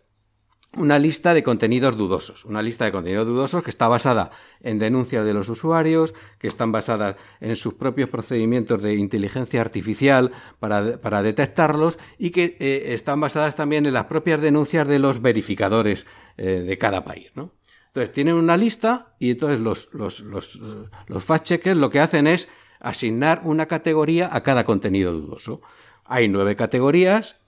una 0.76 0.98
lista 0.98 1.34
de 1.34 1.44
contenidos 1.44 1.98
dudosos, 1.98 2.46
una 2.46 2.62
lista 2.62 2.86
de 2.86 2.92
contenidos 2.92 3.28
dudosos 3.28 3.64
que 3.64 3.70
está 3.70 3.88
basada 3.88 4.32
en 4.62 4.80
denuncias 4.80 5.26
de 5.26 5.34
los 5.34 5.50
usuarios, 5.50 6.14
que 6.40 6.48
están 6.48 6.72
basadas 6.72 7.16
en 7.42 7.56
sus 7.56 7.76
propios 7.76 8.10
procedimientos 8.10 8.82
de 8.82 8.96
inteligencia 8.96 9.62
artificial 9.62 10.32
para, 10.60 11.24
detectarlos 11.24 12.00
y 12.18 12.32
que 12.32 12.58
eh, 12.60 12.94
están 12.94 13.20
basadas 13.20 13.56
también 13.56 13.86
en 13.86 13.94
las 13.94 14.06
propias 14.06 14.42
denuncias 14.42 14.88
de 14.88 15.00
los 15.00 15.22
verificadores 15.22 16.06
eh, 16.38 16.64
de 16.66 16.78
cada 16.78 17.04
país. 17.04 17.32
Entonces 17.36 18.12
tienen 18.12 18.36
una 18.36 18.58
lista 18.58 19.14
y 19.20 19.32
entonces 19.32 19.60
los, 19.60 19.90
los, 19.94 20.22
los, 20.22 20.60
los 21.08 21.24
fact-checkers 21.24 21.78
lo 21.78 21.92
que 21.92 22.00
hacen 22.00 22.26
es 22.26 22.50
asignar 22.80 23.42
una 23.44 23.68
categoría 23.68 24.30
a 24.34 24.42
cada 24.42 24.66
contenido 24.66 25.14
dudoso. 25.14 25.62
Hay 26.04 26.28
nueve 26.28 26.56
categorías 26.56 27.43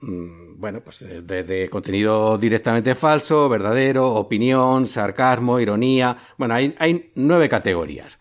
bueno, 0.00 0.80
pues 0.82 1.00
de, 1.00 1.68
contenido 1.70 2.38
directamente 2.38 2.94
falso, 2.94 3.48
verdadero, 3.48 4.14
opinión, 4.14 4.86
sarcasmo, 4.86 5.60
ironía. 5.60 6.18
Bueno, 6.36 6.54
hay, 6.54 6.74
hay 6.78 7.12
nueve 7.14 7.48
categorías. 7.48 8.18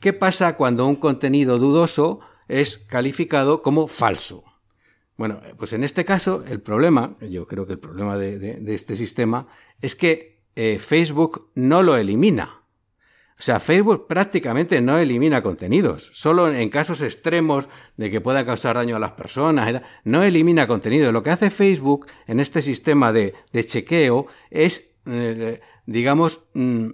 ¿Qué 0.00 0.12
pasa 0.12 0.56
cuando 0.56 0.86
un 0.86 0.96
contenido 0.96 1.58
dudoso 1.58 2.20
es 2.48 2.78
calificado 2.78 3.62
como 3.62 3.88
falso? 3.88 4.44
Bueno, 5.16 5.40
pues 5.56 5.72
en 5.72 5.82
este 5.82 6.04
caso 6.04 6.44
el 6.46 6.60
problema, 6.60 7.16
yo 7.20 7.46
creo 7.46 7.66
que 7.66 7.74
el 7.74 7.78
problema 7.78 8.18
de, 8.18 8.62
este 8.74 8.96
sistema 8.96 9.48
es 9.80 9.94
que 9.94 10.42
eh, 10.54 10.78
Facebook 10.78 11.50
no 11.54 11.82
lo 11.82 11.96
elimina. 11.96 12.62
O 13.38 13.42
sea, 13.42 13.60
Facebook 13.60 14.06
prácticamente 14.06 14.80
no 14.80 14.96
elimina 14.96 15.42
contenidos, 15.42 16.10
solo 16.14 16.50
en 16.50 16.70
casos 16.70 17.02
extremos 17.02 17.68
de 17.98 18.10
que 18.10 18.22
pueda 18.22 18.46
causar 18.46 18.76
daño 18.76 18.96
a 18.96 18.98
las 18.98 19.12
personas, 19.12 19.82
no 20.04 20.22
elimina 20.22 20.66
contenido. 20.66 21.12
Lo 21.12 21.22
que 21.22 21.30
hace 21.30 21.50
Facebook 21.50 22.06
en 22.26 22.40
este 22.40 22.62
sistema 22.62 23.12
de, 23.12 23.34
chequeo 23.52 24.26
es, 24.50 24.94
eh, 25.04 25.60
digamos, 25.84 26.46
mm, 26.54 26.88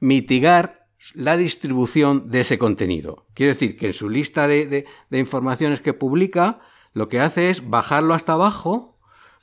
mitigar 0.00 0.88
la 1.14 1.36
distribución 1.36 2.28
de 2.28 2.40
ese 2.40 2.58
contenido. 2.58 3.26
Quiere 3.34 3.52
decir 3.52 3.76
que 3.76 3.86
en 3.86 3.92
su 3.92 4.10
lista 4.10 4.48
de 4.48 4.84
informaciones 5.12 5.80
que 5.80 5.94
publica, 5.94 6.58
lo 6.92 7.08
que 7.08 7.20
hace 7.20 7.50
es 7.50 7.70
bajarlo 7.70 8.14
hasta 8.14 8.32
abajo 8.32 8.97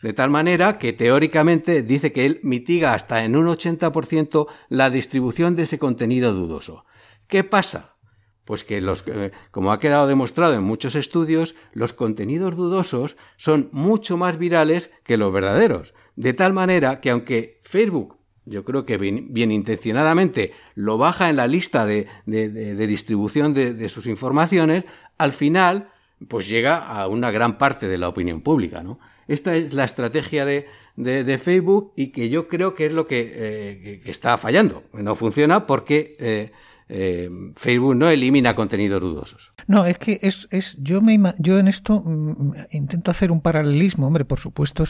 de 0.05 0.13
tal 0.13 0.29
manera 0.29 0.77
que 0.77 0.93
teóricamente 0.93 1.81
dice 1.81 2.11
que 2.11 2.27
él 2.27 2.39
mitiga 2.43 2.93
hasta 2.93 3.25
en 3.25 3.35
un 3.35 3.47
80% 3.47 4.45
la 4.69 4.91
distribución 4.91 5.55
de 5.55 5.63
ese 5.63 5.79
contenido 5.79 6.31
dudoso. 6.31 6.85
¿Qué 7.27 7.43
pasa? 7.43 7.95
Pues 8.43 8.63
que 8.63 8.81
los, 8.81 9.03
eh, 9.07 9.31
como 9.49 9.71
ha 9.71 9.79
quedado 9.79 10.05
demostrado 10.05 10.53
en 10.53 10.61
muchos 10.61 10.93
estudios, 10.93 11.55
los 11.73 11.93
contenidos 11.93 12.55
dudosos 12.55 13.17
son 13.35 13.69
mucho 13.71 14.15
más 14.15 14.37
virales 14.37 14.91
que 15.03 15.17
los 15.17 15.33
verdaderos. 15.33 15.95
De 16.15 16.33
tal 16.33 16.53
manera 16.53 17.01
que 17.01 17.09
aunque 17.09 17.59
Facebook, 17.63 18.19
yo 18.45 18.63
creo 18.63 18.85
que 18.85 18.99
bien, 18.99 19.51
intencionadamente, 19.51 20.53
lo 20.75 20.99
baja 20.99 21.31
en 21.31 21.37
la 21.37 21.47
lista 21.47 21.87
de, 21.87 22.07
distribución 22.27 23.55
de, 23.55 23.89
sus 23.89 24.05
informaciones, 24.05 24.83
al 25.17 25.33
final, 25.33 25.89
pues 26.27 26.47
llega 26.47 26.77
a 26.77 27.07
una 27.07 27.31
gran 27.31 27.57
parte 27.57 27.87
de 27.87 27.97
la 27.97 28.07
opinión 28.07 28.41
pública, 28.41 28.83
¿no? 28.83 28.99
Esta 29.27 29.55
es 29.55 29.73
la 29.73 29.83
estrategia 29.83 30.45
de, 30.45 30.67
de, 30.95 31.37
Facebook 31.37 31.93
y 31.95 32.07
que 32.07 32.29
yo 32.29 32.47
creo 32.47 32.75
que 32.75 32.85
es 32.87 32.93
lo 32.93 33.07
que, 33.07 33.31
eh, 33.35 34.01
está 34.05 34.37
fallando. 34.37 34.83
No 34.93 35.15
funciona 35.15 35.65
porque 35.65 36.15
eh, 36.19 36.51
eh, 36.87 37.29
Facebook 37.55 37.95
no 37.95 38.09
elimina 38.09 38.55
contenidos 38.55 39.01
dudosos. 39.01 39.51
No, 39.67 39.85
es 39.85 39.97
que 39.97 40.19
es, 40.21 40.47
es 40.51 40.77
yo 40.81 41.01
me 41.01 41.19
yo 41.39 41.57
en 41.57 41.67
esto 41.67 42.03
mm, 42.05 42.53
intento 42.71 43.11
hacer 43.11 43.31
un 43.31 43.41
paralelismo, 43.41 44.07
hombre, 44.07 44.25
por 44.25 44.39
supuesto, 44.39 44.83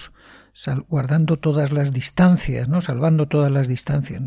guardando 0.89 1.37
todas 1.37 1.71
las 1.71 1.91
distancias, 1.91 2.67
¿no? 2.67 2.81
Salvando 2.81 3.27
todas 3.27 3.51
las 3.51 3.67
distancias, 3.67 4.21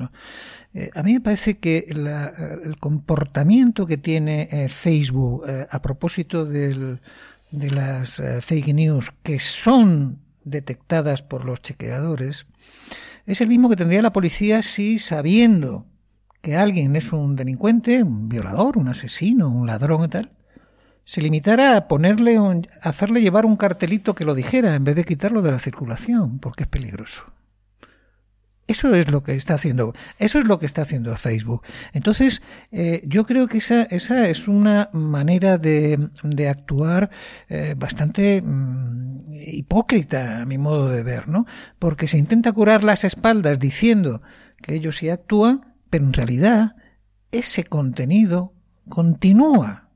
a 0.95 1.03
mí 1.03 1.15
me 1.15 1.21
parece 1.21 1.59
que 1.59 1.87
el 1.89 2.77
comportamiento 2.79 3.87
que 3.87 3.97
tiene 3.97 4.69
Facebook 4.69 5.45
a 5.71 5.83
propósito 5.83 6.45
de 7.51 7.71
las 7.71 8.23
fake 8.41 8.75
news 8.75 9.13
que 9.23 9.41
son 9.41 10.21
detectadas 10.45 11.23
por 11.23 11.45
los 11.45 11.63
chequeadores 11.63 12.47
es 13.27 13.41
el 13.41 13.49
mismo 13.49 13.69
que 13.69 13.77
tendría 13.77 14.03
la 14.03 14.13
policía 14.13 14.63
si 14.63 14.99
sabiendo 14.99 15.87
que 16.41 16.57
alguien 16.57 16.97
es 16.97 17.13
un 17.13 17.37
delincuente, 17.37 18.03
un 18.03 18.29
violador, 18.29 18.79
un 18.79 18.89
asesino, 18.89 19.51
un 19.51 19.67
ladrón 19.67 20.05
y 20.05 20.09
tal, 20.09 20.31
se 21.05 21.21
limitara 21.21 21.77
a 21.77 21.89
ponerle, 21.89 22.39
hacerle 22.83 23.21
llevar 23.21 23.45
un 23.45 23.57
cartelito 23.57 24.15
que 24.15 24.25
lo 24.25 24.35
dijera 24.35 24.75
en 24.75 24.85
vez 24.85 24.97
de 24.97 25.05
quitarlo 25.05 25.43
de 25.43 25.51
la 25.51 25.59
circulación, 25.59 26.39
porque 26.39 26.65
es 26.65 26.69
peligroso. 26.69 27.25
Eso 28.69 28.95
es 28.95 29.11
lo 29.11 29.23
que 29.23 29.35
está 29.35 29.55
haciendo, 29.55 29.95
eso 30.19 30.39
es 30.39 30.47
lo 30.47 30.59
que 30.59 30.67
está 30.67 30.83
haciendo 30.83 31.17
Facebook. 31.17 31.63
Entonces, 31.95 32.43
eh, 32.71 33.03
yo 33.07 33.25
creo 33.25 33.49
que 33.49 33.59
esa, 33.59 33.83
esa 33.85 34.29
es 34.29 34.47
una 34.47 34.91
manera 34.93 35.57
de, 35.57 36.11
de 36.23 36.49
actuar 36.51 37.11
eh, 37.49 37.75
bastante 37.79 38.43
mm, 38.43 39.23
hipócrita, 39.47 40.43
a 40.43 40.45
mi 40.45 40.59
modo 40.59 40.91
de 40.91 41.03
ver, 41.03 41.29
¿no? 41.29 41.47
Porque 41.79 42.07
se 42.09 42.19
intenta 42.19 42.53
curar 42.53 42.85
las 42.85 43.05
espaldas 43.05 43.59
diciendo 43.59 44.21
que 44.61 44.75
ellos 44.75 44.99
sí 44.99 45.09
actúan, 45.09 45.75
pero 45.89 46.05
en 46.05 46.13
realidad 46.13 46.77
ese 47.33 47.65
contenido 47.65 48.53
continúa 48.89 49.89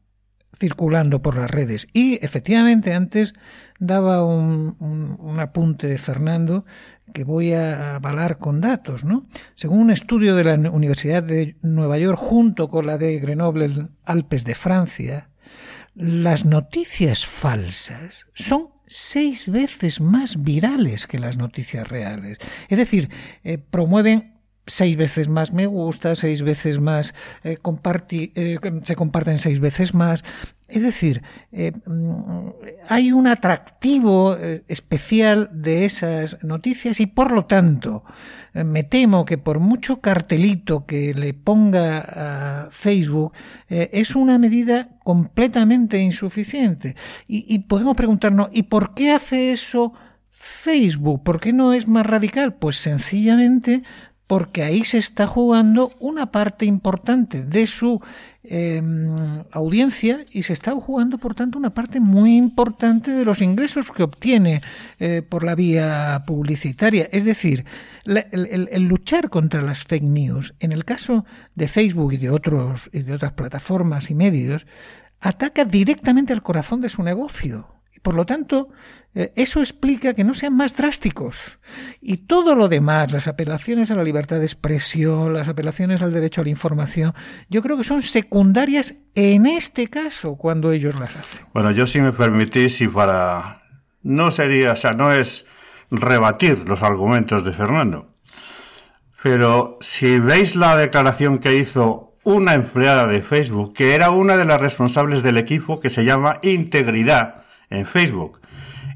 circulando 0.56 1.22
por 1.22 1.36
las 1.36 1.50
redes. 1.50 1.88
Y 1.92 2.24
efectivamente 2.24 2.94
antes 2.94 3.34
daba 3.82 4.24
un, 4.24 4.76
un, 5.20 5.40
apunte 5.40 5.98
Fernando 5.98 6.64
que 7.12 7.24
voy 7.24 7.52
a 7.52 7.96
avalar 7.96 8.38
con 8.38 8.60
datos, 8.60 9.02
¿no? 9.04 9.26
Según 9.56 9.80
un 9.80 9.90
estudio 9.90 10.36
de 10.36 10.44
la 10.44 10.70
Universidad 10.70 11.22
de 11.22 11.56
Nueva 11.62 11.98
York 11.98 12.16
junto 12.16 12.68
con 12.68 12.86
la 12.86 12.96
de 12.96 13.18
Grenoble 13.18 13.88
Alpes 14.04 14.44
de 14.44 14.54
Francia, 14.54 15.30
las 15.96 16.44
noticias 16.44 17.26
falsas 17.26 18.28
son 18.34 18.68
seis 18.86 19.50
veces 19.50 20.00
más 20.00 20.42
virales 20.42 21.08
que 21.08 21.18
las 21.18 21.36
noticias 21.36 21.88
reales. 21.88 22.38
Es 22.68 22.78
decir, 22.78 23.10
eh, 23.42 23.58
promueven 23.58 24.31
seis 24.66 24.96
veces 24.96 25.28
más 25.28 25.52
me 25.52 25.66
gusta, 25.66 26.14
seis 26.14 26.42
veces 26.42 26.78
más 26.78 27.14
eh, 27.42 27.58
eh, 28.10 28.58
se 28.82 28.96
comparten 28.96 29.38
seis 29.38 29.60
veces 29.60 29.94
más. 29.94 30.24
Es 30.68 30.82
decir, 30.82 31.22
eh, 31.50 31.72
mm, 31.84 32.48
hay 32.88 33.12
un 33.12 33.26
atractivo 33.26 34.36
especial 34.68 35.50
de 35.52 35.84
esas 35.84 36.42
noticias 36.42 37.00
y 37.00 37.06
por 37.06 37.30
lo 37.30 37.44
tanto 37.44 38.04
me 38.54 38.82
temo 38.82 39.24
que 39.24 39.38
por 39.38 39.60
mucho 39.60 40.00
cartelito 40.00 40.86
que 40.86 41.14
le 41.14 41.34
ponga 41.34 42.64
a 42.66 42.70
Facebook 42.70 43.32
es 43.68 44.14
una 44.14 44.38
medida 44.38 44.98
completamente 45.04 45.98
insuficiente. 45.98 46.96
Y, 47.26 47.46
y 47.54 47.60
podemos 47.60 47.96
preguntarnos, 47.96 48.48
¿y 48.52 48.64
por 48.64 48.94
qué 48.94 49.12
hace 49.12 49.52
eso? 49.52 49.92
Facebook, 50.30 51.22
¿por 51.22 51.40
qué 51.40 51.52
no 51.52 51.72
es 51.72 51.86
más 51.86 52.04
radical? 52.04 52.54
Pues 52.54 52.76
sencillamente 52.76 53.84
porque 54.32 54.62
ahí 54.62 54.82
se 54.82 54.96
está 54.96 55.26
jugando 55.26 55.92
una 56.00 56.24
parte 56.24 56.64
importante 56.64 57.44
de 57.44 57.66
su 57.66 58.00
em, 58.44 59.14
audiencia 59.52 60.24
y 60.32 60.44
se 60.44 60.54
está 60.54 60.72
jugando, 60.72 61.18
por 61.18 61.34
tanto, 61.34 61.58
una 61.58 61.68
parte 61.68 62.00
muy 62.00 62.38
importante 62.38 63.10
de 63.10 63.26
los 63.26 63.42
ingresos 63.42 63.90
que 63.90 64.02
obtiene 64.02 64.62
eh, 64.98 65.20
por 65.20 65.44
la 65.44 65.54
vía 65.54 66.24
publicitaria. 66.26 67.10
Es 67.12 67.26
decir, 67.26 67.66
el, 68.06 68.82
luchar 68.88 69.28
contra 69.28 69.60
las 69.60 69.84
fake 69.84 70.02
news, 70.02 70.54
en 70.60 70.72
el 70.72 70.86
caso 70.86 71.26
de 71.54 71.68
Facebook 71.68 72.14
y 72.14 72.16
de, 72.16 72.30
otros, 72.30 72.88
y 72.90 73.00
de 73.00 73.12
otras 73.12 73.32
plataformas 73.32 74.10
y 74.10 74.14
medios, 74.14 74.64
ataca 75.20 75.66
directamente 75.66 76.32
al 76.32 76.42
corazón 76.42 76.80
de 76.80 76.88
su 76.88 77.02
negocio. 77.02 77.71
Por 78.02 78.14
lo 78.14 78.26
tanto, 78.26 78.68
eh, 79.14 79.32
eso 79.36 79.60
explica 79.60 80.14
que 80.14 80.24
no 80.24 80.34
sean 80.34 80.56
más 80.56 80.76
drásticos. 80.76 81.58
Y 82.00 82.18
todo 82.18 82.54
lo 82.54 82.68
demás, 82.68 83.12
las 83.12 83.28
apelaciones 83.28 83.90
a 83.90 83.96
la 83.96 84.04
libertad 84.04 84.38
de 84.38 84.44
expresión, 84.44 85.34
las 85.34 85.48
apelaciones 85.48 86.02
al 86.02 86.12
derecho 86.12 86.40
a 86.40 86.44
la 86.44 86.50
información, 86.50 87.14
yo 87.48 87.62
creo 87.62 87.76
que 87.76 87.84
son 87.84 88.02
secundarias 88.02 88.96
en 89.14 89.46
este 89.46 89.88
caso 89.88 90.36
cuando 90.36 90.72
ellos 90.72 90.98
las 90.98 91.16
hacen. 91.16 91.46
Bueno, 91.52 91.70
yo 91.70 91.86
si 91.86 92.00
me 92.00 92.12
permitís, 92.12 92.80
y 92.80 92.88
para... 92.88 93.60
No 94.02 94.32
sería, 94.32 94.72
o 94.72 94.76
sea, 94.76 94.92
no 94.92 95.12
es 95.12 95.46
rebatir 95.90 96.66
los 96.66 96.82
argumentos 96.82 97.44
de 97.44 97.52
Fernando. 97.52 98.16
Pero 99.22 99.78
si 99.80 100.18
veis 100.18 100.56
la 100.56 100.74
declaración 100.74 101.38
que 101.38 101.56
hizo 101.56 102.16
una 102.24 102.54
empleada 102.54 103.06
de 103.06 103.20
Facebook, 103.20 103.74
que 103.74 103.94
era 103.94 104.10
una 104.10 104.36
de 104.36 104.44
las 104.44 104.60
responsables 104.60 105.22
del 105.22 105.38
equipo 105.38 105.78
que 105.78 105.90
se 105.90 106.04
llama 106.04 106.38
Integridad 106.42 107.41
en 107.72 107.86
Facebook, 107.86 108.40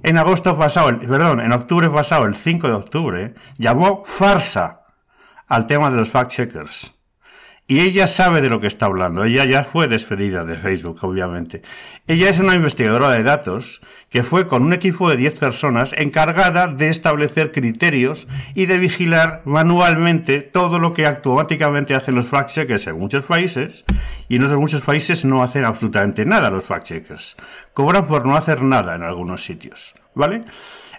en 0.02 0.18
agosto 0.18 0.56
pasado, 0.56 0.98
perdón, 1.00 1.40
en 1.40 1.52
octubre 1.52 1.90
pasado, 1.90 2.26
el 2.26 2.34
5 2.34 2.68
de 2.68 2.74
octubre, 2.74 3.34
llamó 3.58 4.04
farsa 4.04 4.82
al 5.48 5.66
tema 5.66 5.90
de 5.90 5.96
los 5.96 6.12
fact-checkers. 6.12 6.95
Y 7.68 7.81
ella 7.81 8.07
sabe 8.07 8.40
de 8.42 8.48
lo 8.48 8.61
que 8.61 8.68
está 8.68 8.87
hablando. 8.87 9.24
Ella 9.24 9.44
ya 9.44 9.64
fue 9.64 9.88
despedida 9.88 10.44
de 10.44 10.55
Facebook, 10.55 10.98
obviamente. 11.02 11.62
Ella 12.07 12.31
es 12.31 12.38
una 12.38 12.55
investigadora 12.55 13.11
de 13.11 13.24
datos 13.24 13.81
que 14.09 14.22
fue 14.22 14.46
con 14.46 14.62
un 14.62 14.72
equipo 14.72 15.11
de 15.11 15.16
10 15.16 15.35
personas 15.35 15.92
encargada 15.98 16.68
de 16.68 16.88
establecer 16.88 17.50
criterios 17.50 18.29
y 18.55 18.66
de 18.66 18.79
vigilar 18.79 19.42
manualmente 19.44 20.42
todo 20.42 20.79
lo 20.79 20.92
que 20.92 21.07
automáticamente 21.07 21.96
hacen 21.96 22.14
los 22.14 22.31
fact-checkers 22.31 22.87
en 22.87 23.00
muchos 23.00 23.24
países. 23.24 23.85
Y 24.29 24.37
en 24.37 24.44
otros 24.44 24.61
muchos 24.61 24.83
países 24.83 25.24
no 25.24 25.42
hacen 25.42 25.64
absolutamente 25.64 26.24
nada 26.24 26.50
los 26.50 26.68
fact-checkers. 26.68 27.35
Cobran 27.74 28.07
por 28.07 28.26
no 28.26 28.37
hacer 28.37 28.62
nada 28.62 28.94
en 28.94 29.02
algunos 29.02 29.42
sitios. 29.42 29.96
¿Vale? 30.14 30.42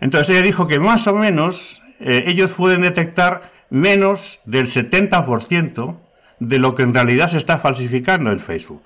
Entonces 0.01 0.31
ella 0.31 0.45
dijo 0.45 0.67
que 0.67 0.81
más 0.81 1.07
o 1.07 1.15
menos 1.15 1.81
eh, 2.01 2.25
ellos 2.27 2.51
pueden 2.51 2.81
detectar 2.81 3.51
menos 3.69 4.41
del 4.43 4.67
70% 4.67 6.06
de 6.39 6.59
lo 6.59 6.75
que 6.75 6.83
en 6.83 6.93
realidad 6.93 7.29
se 7.29 7.37
está 7.37 7.57
falsificando 7.57 8.31
en 8.31 8.39
Facebook. 8.39 8.83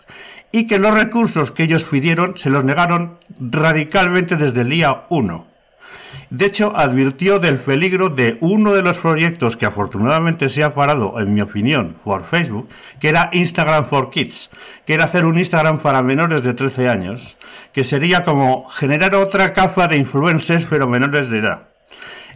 Y 0.52 0.68
que 0.68 0.80
los 0.80 0.94
recursos 0.94 1.52
que 1.52 1.64
ellos 1.64 1.84
pidieron 1.84 2.38
se 2.38 2.50
los 2.50 2.64
negaron 2.64 3.18
radicalmente 3.40 4.36
desde 4.36 4.62
el 4.62 4.70
día 4.70 5.04
1. 5.10 5.52
De 6.30 6.46
hecho, 6.46 6.72
advirtió 6.76 7.40
del 7.40 7.58
peligro 7.58 8.08
de 8.08 8.38
uno 8.40 8.74
de 8.74 8.82
los 8.82 8.98
proyectos 9.00 9.58
que 9.58 9.66
afortunadamente 9.66 10.48
se 10.48 10.64
ha 10.64 10.74
parado, 10.74 11.20
en 11.20 11.34
mi 11.34 11.42
opinión, 11.42 11.98
por 12.06 12.24
Facebook, 12.24 12.70
que 13.02 13.10
era 13.10 13.30
Instagram 13.34 13.86
for 13.86 14.10
Kids, 14.10 14.50
que 14.86 14.94
era 14.94 15.06
hacer 15.06 15.26
un 15.26 15.38
Instagram 15.38 15.80
para 15.80 16.02
menores 16.02 16.44
de 16.44 16.54
13 16.54 16.88
años, 16.88 17.38
que 17.74 17.84
sería 17.84 18.24
como 18.24 18.70
generar 18.70 19.14
otra 19.16 19.52
capa 19.52 19.90
de 19.90 19.98
influencers 19.98 20.66
pero 20.66 20.88
menores 20.88 21.30
de 21.30 21.40
edad. 21.40 21.64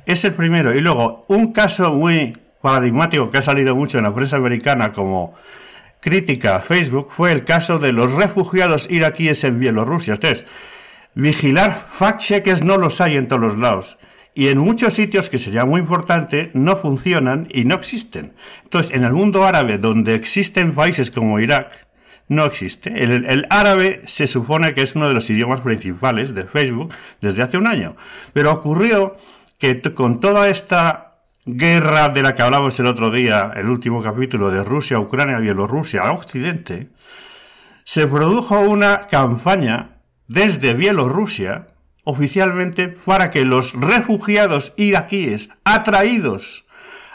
Es 0.06 0.26
el 0.26 0.34
primero. 0.34 0.76
Y 0.76 0.82
luego, 0.82 1.26
un 1.30 1.54
caso 1.54 1.94
muy 1.94 2.34
paradigmático 2.66 3.30
que 3.30 3.38
ha 3.38 3.44
salido 3.44 3.76
mucho 3.76 4.00
en 4.00 4.06
la 4.06 4.16
prensa 4.16 4.38
americana 4.38 4.92
como 4.92 5.36
crítica 6.00 6.56
a 6.56 6.62
Facebook 6.62 7.10
fue 7.12 7.32
el 7.32 7.44
caso 7.44 7.78
de 7.78 7.94
los 7.94 8.12
refugiados 8.12 8.90
iraquíes 8.90 9.44
en 9.44 9.60
Bielorrusia. 9.60 10.14
Ustedes, 10.14 10.46
vigilar 11.14 11.78
fact-checkers 12.00 12.64
no 12.64 12.78
los 12.78 13.02
hay 13.02 13.18
en 13.18 13.28
todos 13.28 13.40
los 13.40 13.58
lados. 13.60 14.00
Y 14.34 14.48
en 14.48 14.58
muchos 14.58 14.96
sitios 14.96 15.30
que 15.30 15.38
sería 15.38 15.64
muy 15.64 15.80
importante 15.80 16.50
no 16.56 16.76
funcionan 16.76 17.48
y 17.52 17.66
no 17.66 17.76
existen. 17.76 18.34
Entonces, 18.64 18.96
en 18.96 19.04
el 19.04 19.14
mundo 19.14 19.46
árabe, 19.46 19.78
donde 19.78 20.16
existen 20.16 20.74
países 20.74 21.12
como 21.12 21.40
Irak, 21.40 21.72
no 22.30 22.46
existe. 22.46 23.04
El, 23.04 23.46
árabe 23.52 24.02
se 24.06 24.26
supone 24.26 24.74
que 24.74 24.82
es 24.82 24.96
uno 24.96 25.08
de 25.08 25.14
los 25.14 25.30
idiomas 25.30 25.62
principales 25.62 26.34
de 26.34 26.46
Facebook 26.46 26.92
desde 27.22 27.44
hace 27.44 27.60
un 27.60 27.68
año. 27.68 27.96
Pero 28.34 28.52
ocurrió 28.52 29.18
que 29.60 29.80
con 29.94 30.20
toda 30.20 30.50
esta 30.50 31.05
guerra 31.46 32.10
de 32.10 32.24
la 32.24 32.34
que 32.34 32.42
hablamos 32.42 32.80
el 32.80 32.88
otro 32.88 33.12
día, 33.12 33.52
el 33.56 33.70
último 33.70 34.02
capítulo 34.02 34.50
de 34.50 34.64
Rusia, 34.64 35.00
Ucrania, 35.00 35.38
Bielorrusia, 35.38 36.12
Occidente, 36.12 36.90
se 37.84 38.08
produjo 38.08 38.60
una 38.62 39.06
campaña 39.08 39.98
desde 40.28 40.74
Bielorrusia 40.74 41.68
oficialmente 42.04 42.88
para 42.88 43.30
que 43.30 43.46
los 43.46 43.74
refugiados 43.74 44.74
iraquíes 44.76 45.52
atraídos 45.64 46.66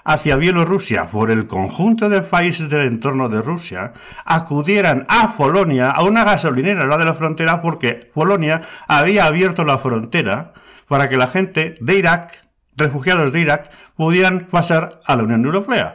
hacia 0.05 0.37
Bielorrusia 0.37 1.11
por 1.11 1.33
el 1.33 1.49
conjunto 1.49 2.09
de 2.09 2.23
países 2.23 2.69
del 2.69 2.87
entorno 2.87 3.29
de 3.29 3.43
Rusia 3.43 3.95
acudieran 4.25 5.07
a 5.09 5.37
Polonia, 5.37 5.91
a 5.91 6.05
una 6.05 6.25
gasolinera 6.25 6.87
la 6.87 6.99
de 6.99 7.05
la 7.05 7.15
frontera, 7.15 7.61
porque 7.61 8.11
Polonia 8.15 8.63
había 8.87 9.27
abierto 9.27 9.65
la 9.65 9.79
frontera 9.79 10.53
para 10.87 11.09
que 11.09 11.17
la 11.17 11.27
gente 11.27 11.77
de 11.81 11.97
Irak 11.97 12.50
refugiados 12.81 13.33
de 13.33 13.41
Irak 13.41 13.71
pudieran 13.95 14.49
pasar 14.51 15.01
a 15.05 15.15
la 15.15 15.23
Unión 15.23 15.45
Europea. 15.45 15.95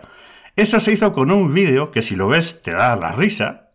Eso 0.56 0.80
se 0.80 0.94
hizo 0.94 1.12
con 1.12 1.32
un 1.32 1.54
vídeo 1.54 1.92
que 1.92 2.02
si 2.02 2.16
lo 2.16 2.30
ves 2.30 2.62
te 2.62 2.72
da 2.72 2.96
la 2.96 3.12
risa, 3.12 3.72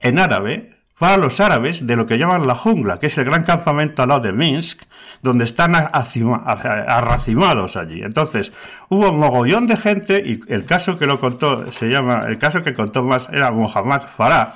en 0.00 0.18
árabe, 0.18 0.76
para 0.98 1.18
los 1.18 1.40
árabes 1.40 1.86
de 1.86 1.94
lo 1.94 2.06
que 2.06 2.18
llaman 2.18 2.46
la 2.46 2.54
jungla, 2.54 2.98
que 2.98 3.06
es 3.06 3.18
el 3.18 3.26
gran 3.26 3.44
campamento 3.44 4.02
al 4.02 4.08
lado 4.08 4.22
de 4.22 4.32
Minsk, 4.32 4.84
donde 5.22 5.44
están 5.44 5.74
arracimados 5.74 7.76
allí. 7.76 8.02
Entonces, 8.02 8.52
hubo 8.88 9.10
un 9.10 9.18
mogollón 9.18 9.66
de 9.66 9.76
gente 9.76 10.22
y 10.24 10.40
el 10.52 10.64
caso 10.64 10.98
que 10.98 11.06
lo 11.06 11.20
contó, 11.20 11.70
se 11.70 11.90
llama, 11.90 12.20
el 12.26 12.38
caso 12.38 12.62
que 12.62 12.74
contó 12.74 13.02
más 13.02 13.28
era 13.30 13.50
Mohammad 13.50 14.02
Farah, 14.16 14.54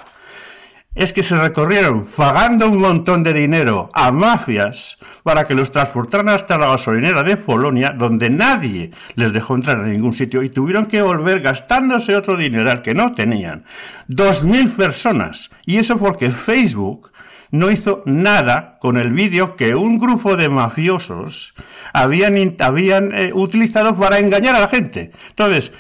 es 0.95 1.13
que 1.13 1.23
se 1.23 1.37
recorrieron 1.37 2.07
pagando 2.17 2.69
un 2.69 2.79
montón 2.79 3.23
de 3.23 3.33
dinero 3.33 3.91
a 3.93 4.11
mafias 4.11 4.99
para 5.23 5.47
que 5.47 5.55
los 5.55 5.71
transportaran 5.71 6.29
hasta 6.29 6.59
la 6.59 6.67
gasolinera 6.67 7.23
de 7.23 7.37
Polonia, 7.37 7.95
donde 7.97 8.29
nadie 8.29 8.91
les 9.15 9.33
dejó 9.33 9.55
entrar 9.55 9.79
en 9.79 9.93
ningún 9.93 10.13
sitio 10.13 10.43
y 10.43 10.51
tuvieron 10.51 10.87
que 10.87 11.03
volver 11.03 11.41
gastándose 11.41 12.17
otro 12.17 12.37
dinero 12.37 12.71
al 12.71 12.83
que 12.83 12.95
no 12.95 13.15
tenían. 13.15 13.65
Dos 14.09 14.43
mil 14.43 14.71
personas. 14.71 15.51
Y 15.65 15.77
eso 15.77 15.97
porque 15.99 16.31
Facebook 16.31 17.13
no 17.53 17.71
hizo 17.71 18.03
nada 18.07 18.79
con 18.81 18.97
el 18.97 19.13
vídeo 19.13 19.57
que 19.57 19.75
un 19.75 19.99
grupo 19.99 20.37
de 20.37 20.49
mafiosos 20.49 21.55
habían, 21.93 22.57
habían 22.59 23.13
eh, 23.13 23.31
utilizado 23.33 23.97
para 23.97 24.19
engañar 24.19 24.57
a 24.57 24.61
la 24.61 24.69
gente. 24.69 25.13
Entonces, 25.31 25.73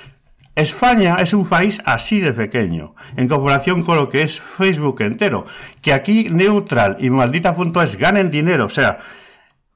España 0.55 1.17
es 1.21 1.33
un 1.33 1.47
país 1.47 1.81
así 1.85 2.21
de 2.21 2.33
pequeño, 2.33 2.95
en 3.17 3.29
comparación 3.29 3.83
con 3.83 3.97
lo 3.97 4.09
que 4.09 4.23
es 4.23 4.41
Facebook 4.41 5.01
entero. 5.03 5.47
Que 5.81 5.93
aquí 5.93 6.29
Neutral 6.31 6.97
y 7.01 7.11
Maldita.es 7.11 7.97
ganen 7.97 8.31
dinero, 8.31 8.67
o 8.67 8.71
sea, 8.71 8.99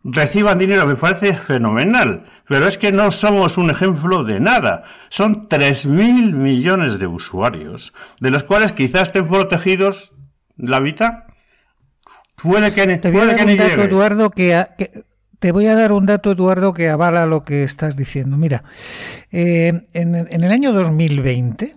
reciban 0.03 0.59
dinero, 0.59 0.87
me 0.87 0.97
parece 0.97 1.35
fenomenal. 1.35 2.27
Pero 2.47 2.67
es 2.67 2.77
que 2.77 2.93
no 2.93 3.11
somos 3.11 3.57
un 3.57 3.71
ejemplo 3.71 4.23
de 4.23 4.39
nada. 4.39 4.85
Son 5.09 5.49
3.000 5.49 6.35
millones 6.35 6.99
de 6.99 7.07
usuarios, 7.07 7.95
de 8.21 8.31
los 8.31 8.43
cuales 8.43 8.73
quizás 8.73 9.05
estén 9.05 9.27
protegidos 9.27 10.13
la 10.57 10.81
mitad. 10.81 11.25
Puede 12.37 12.75
que, 12.75 12.99
Te 12.99 13.11
puede 13.11 13.37
que 13.37 13.83
Eduardo, 13.85 14.31
que, 14.31 14.67
que 14.77 14.91
te 15.45 15.53
voy 15.53 15.67
a 15.67 15.75
dar 15.75 15.93
un 15.93 16.07
dato, 16.07 16.33
Eduardo, 16.33 16.73
que 16.73 16.89
avala 16.89 17.27
lo 17.27 17.45
que 17.45 17.65
estás 17.65 17.99
diciendo. 17.99 18.39
Mira, 18.39 18.65
eh, 19.31 19.83
en, 19.93 20.15
el 20.15 20.51
año 20.51 20.73
2020, 20.73 21.77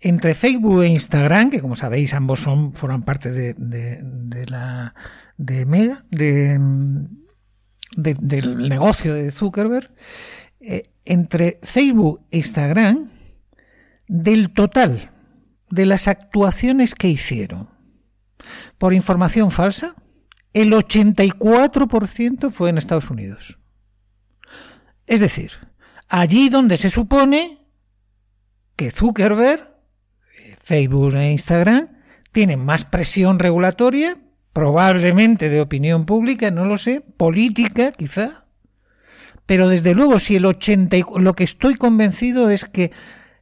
entre 0.00 0.34
Facebook 0.34 0.82
e 0.82 0.88
Instagram, 0.88 1.50
que 1.50 1.60
como 1.60 1.76
sabéis 1.76 2.12
ambos 2.12 2.40
son 2.40 2.72
forman 2.72 3.04
parte 3.04 3.30
de, 3.30 4.46
la 4.48 4.96
de 5.36 5.64
Mega, 5.64 6.04
del 6.10 6.58
negocio 8.68 9.14
de 9.14 9.30
Zuckerberg, 9.30 9.94
eh, 10.58 10.82
entre 11.04 11.60
Facebook 11.62 12.22
e 12.32 12.38
Instagram, 12.38 13.10
del 14.08 14.50
total 14.50 15.12
de 15.70 15.86
las 15.86 16.08
actuaciones 16.08 16.96
que 16.96 17.06
hicieron 17.06 17.70
por 18.76 18.92
información 18.92 19.52
falsa, 19.52 19.94
el 20.56 20.72
84% 20.72 22.50
fue 22.50 22.70
en 22.70 22.78
Estados 22.78 23.10
Unidos. 23.10 23.58
Es 25.06 25.20
decir, 25.20 25.52
allí 26.08 26.48
donde 26.48 26.78
se 26.78 26.88
supone 26.88 27.58
que 28.74 28.90
Zuckerberg, 28.90 29.76
Facebook 30.58 31.14
e 31.14 31.32
Instagram 31.32 31.88
tienen 32.32 32.64
más 32.64 32.86
presión 32.86 33.38
regulatoria, 33.38 34.16
probablemente 34.54 35.50
de 35.50 35.60
opinión 35.60 36.06
pública, 36.06 36.50
no 36.50 36.64
lo 36.64 36.78
sé, 36.78 37.02
política 37.02 37.92
quizá, 37.92 38.46
pero 39.44 39.68
desde 39.68 39.94
luego 39.94 40.18
si 40.18 40.36
el 40.36 40.46
80 40.46 40.96
lo 41.18 41.34
que 41.34 41.44
estoy 41.44 41.74
convencido 41.74 42.48
es 42.48 42.64
que 42.64 42.92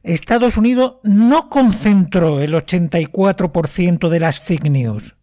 Estados 0.03 0.57
Unidos 0.57 0.97
no 1.03 1.49
concentró 1.49 2.41
el 2.41 2.53
84% 2.55 4.09
de 4.09 4.19
las 4.19 4.41
fake 4.41 4.69
news. 4.69 5.15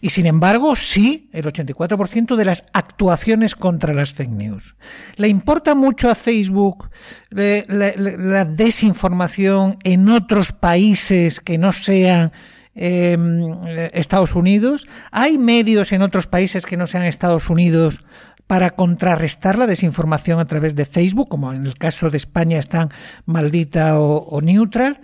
Y 0.00 0.10
sin 0.10 0.26
embargo, 0.26 0.76
sí, 0.76 1.28
el 1.32 1.44
84% 1.44 2.36
de 2.36 2.44
las 2.44 2.64
actuaciones 2.72 3.54
contra 3.54 3.94
las 3.94 4.12
fake 4.12 4.30
news. 4.30 4.76
¿Le 5.16 5.28
importa 5.28 5.74
mucho 5.74 6.10
a 6.10 6.14
Facebook 6.14 6.90
la, 7.30 8.44
desinformación 8.44 9.78
en 9.84 10.08
otros 10.08 10.52
países 10.52 11.40
que 11.40 11.58
no 11.58 11.72
sean 11.72 12.32
em, 12.74 13.66
Estados 13.92 14.34
Unidos? 14.34 14.86
¿Hay 15.10 15.38
medios 15.38 15.92
en 15.92 16.02
otros 16.02 16.26
países 16.26 16.66
que 16.66 16.76
no 16.76 16.86
sean 16.86 17.04
Estados 17.04 17.50
Unidos 17.50 18.02
para 18.46 18.70
contrarrestar 18.70 19.58
la 19.58 19.66
desinformación 19.66 20.40
a 20.40 20.44
través 20.44 20.74
de 20.74 20.84
Facebook, 20.84 21.28
como 21.28 21.52
en 21.52 21.66
el 21.66 21.78
caso 21.78 22.10
de 22.10 22.16
España 22.16 22.58
están 22.58 22.88
Maldita 23.24 24.00
o, 24.00 24.16
o 24.16 24.40
Neutral? 24.40 25.00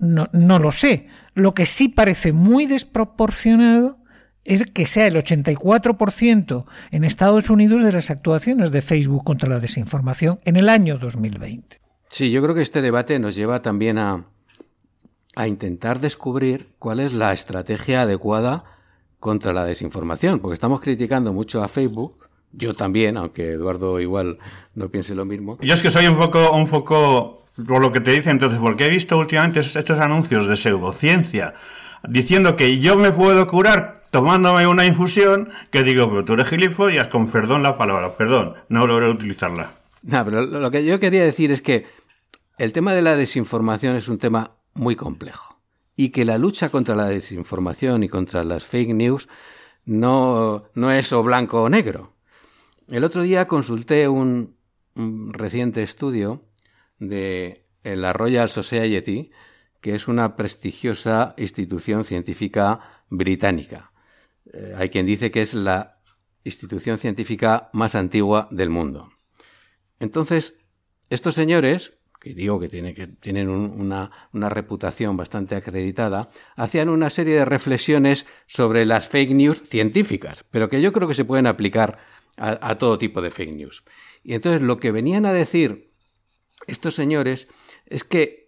No, 0.00 0.28
no 0.32 0.58
lo 0.58 0.72
sé. 0.72 1.08
Lo 1.34 1.54
que 1.54 1.66
sí 1.66 1.88
parece 1.88 2.32
muy 2.32 2.66
desproporcionado 2.66 3.97
es 4.48 4.66
que 4.66 4.86
sea 4.86 5.06
el 5.06 5.16
84% 5.16 6.64
en 6.90 7.04
Estados 7.04 7.50
Unidos 7.50 7.84
de 7.84 7.92
las 7.92 8.10
actuaciones 8.10 8.72
de 8.72 8.82
Facebook 8.82 9.24
contra 9.24 9.48
la 9.48 9.60
desinformación 9.60 10.40
en 10.44 10.56
el 10.56 10.68
año 10.68 10.98
2020. 10.98 11.80
Sí, 12.10 12.30
yo 12.30 12.42
creo 12.42 12.54
que 12.54 12.62
este 12.62 12.82
debate 12.82 13.18
nos 13.18 13.34
lleva 13.34 13.60
también 13.60 13.98
a, 13.98 14.24
a 15.36 15.46
intentar 15.46 16.00
descubrir 16.00 16.68
cuál 16.78 17.00
es 17.00 17.12
la 17.12 17.32
estrategia 17.32 18.02
adecuada 18.02 18.64
contra 19.20 19.52
la 19.52 19.64
desinformación, 19.64 20.40
porque 20.40 20.54
estamos 20.54 20.80
criticando 20.80 21.32
mucho 21.32 21.62
a 21.62 21.68
Facebook, 21.68 22.28
yo 22.52 22.72
también, 22.72 23.16
aunque 23.16 23.52
Eduardo 23.52 24.00
igual 24.00 24.38
no 24.74 24.88
piense 24.88 25.14
lo 25.14 25.24
mismo. 25.24 25.58
Yo 25.60 25.74
es 25.74 25.82
que 25.82 25.90
soy 25.90 26.06
un 26.06 26.16
poco, 26.16 26.52
un 26.52 26.68
poco 26.68 27.44
por 27.66 27.82
lo 27.82 27.92
que 27.92 28.00
te 28.00 28.12
dice 28.12 28.30
entonces, 28.30 28.58
porque 28.58 28.86
he 28.86 28.90
visto 28.90 29.18
últimamente 29.18 29.60
estos 29.60 29.98
anuncios 29.98 30.46
de 30.46 30.56
pseudociencia 30.56 31.54
diciendo 32.06 32.56
que 32.56 32.78
yo 32.78 32.96
me 32.96 33.10
puedo 33.12 33.46
curar 33.46 34.02
tomándome 34.10 34.66
una 34.66 34.86
infusión 34.86 35.50
que 35.70 35.82
digo, 35.82 36.08
pero 36.08 36.24
tú 36.24 36.32
eres 36.34 36.48
gilipollas, 36.48 37.08
con 37.08 37.30
perdón 37.30 37.62
la 37.62 37.76
palabra, 37.76 38.16
perdón, 38.16 38.54
no 38.68 38.86
logré 38.86 39.10
utilizarla. 39.10 39.72
Pero 40.08 40.46
lo 40.46 40.70
que 40.70 40.84
yo 40.84 41.00
quería 41.00 41.24
decir 41.24 41.50
es 41.50 41.60
que 41.60 41.86
el 42.56 42.72
tema 42.72 42.94
de 42.94 43.02
la 43.02 43.16
desinformación 43.16 43.96
es 43.96 44.08
un 44.08 44.18
tema 44.18 44.50
muy 44.74 44.96
complejo 44.96 45.60
y 45.96 46.10
que 46.10 46.24
la 46.24 46.38
lucha 46.38 46.70
contra 46.70 46.94
la 46.94 47.06
desinformación 47.06 48.04
y 48.04 48.08
contra 48.08 48.44
las 48.44 48.64
fake 48.64 48.94
news 48.94 49.28
no, 49.84 50.64
no 50.74 50.92
es 50.92 51.12
o 51.12 51.22
blanco 51.22 51.62
o 51.62 51.68
negro. 51.68 52.14
El 52.88 53.04
otro 53.04 53.22
día 53.22 53.48
consulté 53.48 54.08
un, 54.08 54.56
un 54.94 55.32
reciente 55.32 55.82
estudio 55.82 56.44
de 56.98 57.66
la 57.82 58.12
Royal 58.12 58.50
Society, 58.50 59.30
que 59.88 59.94
es 59.94 60.06
una 60.06 60.36
prestigiosa 60.36 61.34
institución 61.38 62.04
científica 62.04 63.02
británica. 63.08 63.90
Eh, 64.52 64.74
hay 64.76 64.90
quien 64.90 65.06
dice 65.06 65.30
que 65.30 65.40
es 65.40 65.54
la 65.54 66.02
institución 66.44 66.98
científica 66.98 67.70
más 67.72 67.94
antigua 67.94 68.48
del 68.50 68.68
mundo. 68.68 69.10
Entonces, 69.98 70.58
estos 71.08 71.34
señores, 71.34 71.94
que 72.20 72.34
digo 72.34 72.60
que, 72.60 72.68
que 72.68 73.06
tienen 73.18 73.48
una, 73.48 74.10
reputación 74.34 75.16
bastante 75.16 75.56
acreditada, 75.56 76.28
hacían 76.54 76.90
una 76.90 77.08
serie 77.08 77.36
de 77.36 77.46
reflexiones 77.46 78.26
sobre 78.46 78.84
las 78.84 79.08
fake 79.08 79.30
news 79.30 79.62
científicas, 79.62 80.44
pero 80.50 80.68
que 80.68 80.82
yo 80.82 80.92
creo 80.92 81.08
que 81.08 81.14
se 81.14 81.24
pueden 81.24 81.46
aplicar 81.46 81.96
a, 82.36 82.76
todo 82.76 82.98
tipo 82.98 83.22
de 83.22 83.30
fake 83.30 83.54
news. 83.54 83.84
Y 84.22 84.34
entonces 84.34 84.60
lo 84.60 84.80
que 84.80 84.92
venían 84.92 85.24
a 85.24 85.32
decir 85.32 85.94
estos 86.66 86.94
señores 86.94 87.48
es 87.86 88.04
que 88.04 88.47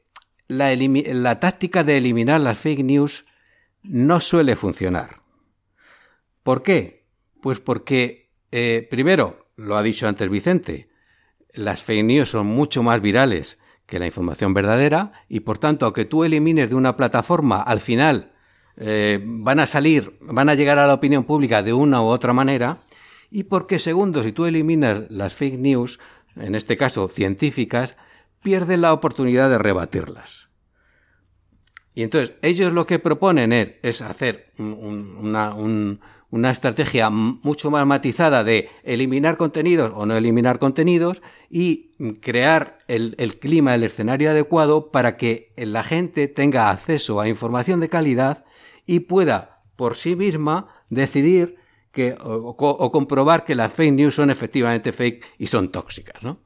la 0.50 1.40
táctica 1.40 1.84
de 1.84 1.96
eliminar 1.96 2.40
las 2.40 2.58
fake 2.58 2.84
news 2.84 3.24
no 3.82 4.20
suele 4.20 4.56
funcionar. 4.56 5.22
¿Por 6.42 6.62
qué? 6.62 7.06
Pues 7.40 7.60
porque, 7.60 8.30
eh, 8.50 8.86
primero, 8.90 9.46
lo 9.56 9.76
ha 9.76 9.82
dicho 9.82 10.08
antes 10.08 10.28
Vicente, 10.28 10.90
las 11.52 11.82
fake 11.82 12.04
news 12.04 12.30
son 12.30 12.46
mucho 12.46 12.82
más 12.82 13.00
virales 13.00 13.58
que 13.86 13.98
la 13.98 14.06
información 14.06 14.54
verdadera 14.54 15.12
y 15.28 15.40
por 15.40 15.58
tanto, 15.58 15.86
aunque 15.86 16.04
tú 16.04 16.24
elimines 16.24 16.70
de 16.70 16.76
una 16.76 16.96
plataforma, 16.96 17.60
al 17.60 17.80
final 17.80 18.32
eh, 18.76 19.20
van 19.24 19.60
a 19.60 19.66
salir, 19.66 20.16
van 20.20 20.48
a 20.48 20.54
llegar 20.54 20.78
a 20.78 20.86
la 20.86 20.94
opinión 20.94 21.24
pública 21.24 21.62
de 21.62 21.72
una 21.72 22.02
u 22.02 22.06
otra 22.06 22.32
manera 22.32 22.84
y 23.30 23.44
porque, 23.44 23.78
segundo, 23.78 24.22
si 24.22 24.32
tú 24.32 24.46
eliminas 24.46 25.02
las 25.10 25.34
fake 25.34 25.58
news, 25.58 26.00
en 26.36 26.54
este 26.54 26.76
caso 26.76 27.08
científicas, 27.08 27.96
pierdes 28.42 28.78
la 28.78 28.92
oportunidad 28.92 29.50
de 29.50 29.58
rebatirlas. 29.58 30.48
Y 31.94 32.02
entonces 32.02 32.34
ellos 32.42 32.72
lo 32.72 32.86
que 32.86 32.98
proponen 32.98 33.52
es, 33.52 34.00
hacer 34.00 34.52
una, 34.58 35.54
un, 35.54 36.00
una 36.30 36.50
estrategia 36.50 37.10
mucho 37.10 37.70
más 37.70 37.86
matizada 37.86 38.44
de 38.44 38.68
eliminar 38.84 39.36
contenidos 39.36 39.92
o 39.94 40.06
no 40.06 40.16
eliminar 40.16 40.58
contenidos 40.58 41.22
y 41.50 41.90
crear 42.20 42.78
el, 42.86 43.38
clima, 43.40 43.74
el 43.74 43.82
escenario 43.82 44.30
adecuado 44.30 44.90
para 44.92 45.16
que 45.16 45.52
la 45.56 45.82
gente 45.82 46.28
tenga 46.28 46.70
acceso 46.70 47.20
a 47.20 47.28
información 47.28 47.80
de 47.80 47.88
calidad 47.88 48.44
y 48.86 49.00
pueda 49.00 49.62
por 49.74 49.96
sí 49.96 50.14
misma 50.14 50.68
decidir 50.88 51.56
que, 51.90 52.16
o, 52.22 52.92
comprobar 52.92 53.44
que 53.44 53.56
las 53.56 53.72
fake 53.72 53.92
news 53.92 54.14
son 54.14 54.30
efectivamente 54.30 54.92
fake 54.92 55.24
y 55.38 55.48
son 55.48 55.72
tóxicas, 55.72 56.22
¿no? 56.22 56.40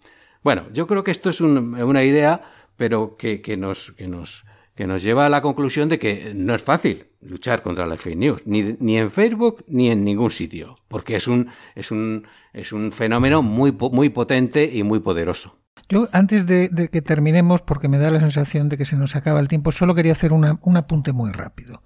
Bueno, 0.44 0.66
yo 0.74 0.86
creo 0.86 1.02
que 1.02 1.10
esto 1.10 1.30
es 1.30 1.40
una 1.40 2.04
idea, 2.04 2.42
pero 2.76 3.16
que, 3.16 3.40
que, 3.40 3.56
nos, 3.56 3.92
que, 3.92 4.06
nos, 4.06 4.44
que 4.76 4.86
nos 4.86 5.02
lleva 5.02 5.24
a 5.24 5.30
la 5.30 5.40
conclusión 5.40 5.88
de 5.88 5.98
que 5.98 6.32
no 6.34 6.54
es 6.54 6.62
fácil 6.62 7.06
luchar 7.22 7.62
contra 7.62 7.86
las 7.86 8.02
fake 8.02 8.18
news, 8.18 8.46
ni, 8.46 8.76
ni 8.78 8.98
en 8.98 9.10
Facebook 9.10 9.64
ni 9.68 9.90
en 9.90 10.04
ningún 10.04 10.30
sitio, 10.30 10.76
porque 10.86 11.16
es 11.16 11.28
un, 11.28 11.48
es 11.74 11.90
un, 11.90 12.26
es 12.52 12.72
un 12.74 12.92
fenómeno 12.92 13.40
muy, 13.40 13.72
muy 13.72 14.10
potente 14.10 14.70
y 14.70 14.82
muy 14.82 15.00
poderoso. 15.00 15.56
Yo, 15.88 16.08
antes 16.12 16.46
de, 16.46 16.70
que 16.90 17.02
terminemos, 17.02 17.60
porque 17.60 17.88
me 17.88 17.98
da 17.98 18.10
la 18.10 18.20
sensación 18.20 18.68
de 18.68 18.78
que 18.78 18.84
se 18.84 18.96
nos 18.96 19.16
acaba 19.16 19.40
el 19.40 19.48
tiempo, 19.48 19.70
solo 19.70 19.94
quería 19.94 20.12
hacer 20.12 20.32
un 20.32 20.76
apunte 20.76 21.12
muy 21.12 21.30
rápido. 21.30 21.82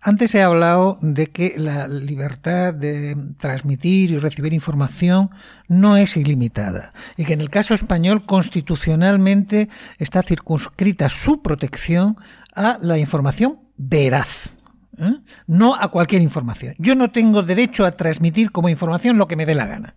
Antes 0.00 0.34
he 0.34 0.42
hablado 0.42 0.98
de 1.02 1.26
que 1.26 1.54
la 1.56 1.88
libertad 1.88 2.72
de 2.72 3.16
transmitir 3.38 4.12
y 4.12 4.18
recibir 4.18 4.52
información 4.52 5.30
no 5.68 5.96
es 5.96 6.16
ilimitada 6.16 6.92
y 7.16 7.24
que 7.24 7.32
en 7.32 7.40
el 7.40 7.50
caso 7.50 7.74
español 7.74 8.24
constitucionalmente 8.24 9.68
está 9.98 10.22
circunscrita 10.22 11.08
su 11.08 11.42
protección 11.42 12.16
a 12.54 12.78
la 12.80 12.98
información 12.98 13.60
veraz. 13.76 14.50
¿eh? 14.98 15.16
No 15.46 15.74
a 15.74 15.88
cualquier 15.88 16.22
información. 16.22 16.74
Yo 16.78 16.94
no 16.94 17.10
tengo 17.10 17.42
derecho 17.42 17.84
a 17.84 17.92
transmitir 17.92 18.52
como 18.52 18.68
información 18.68 19.18
lo 19.18 19.26
que 19.26 19.36
me 19.36 19.46
dé 19.46 19.54
la 19.54 19.66
gana. 19.66 19.96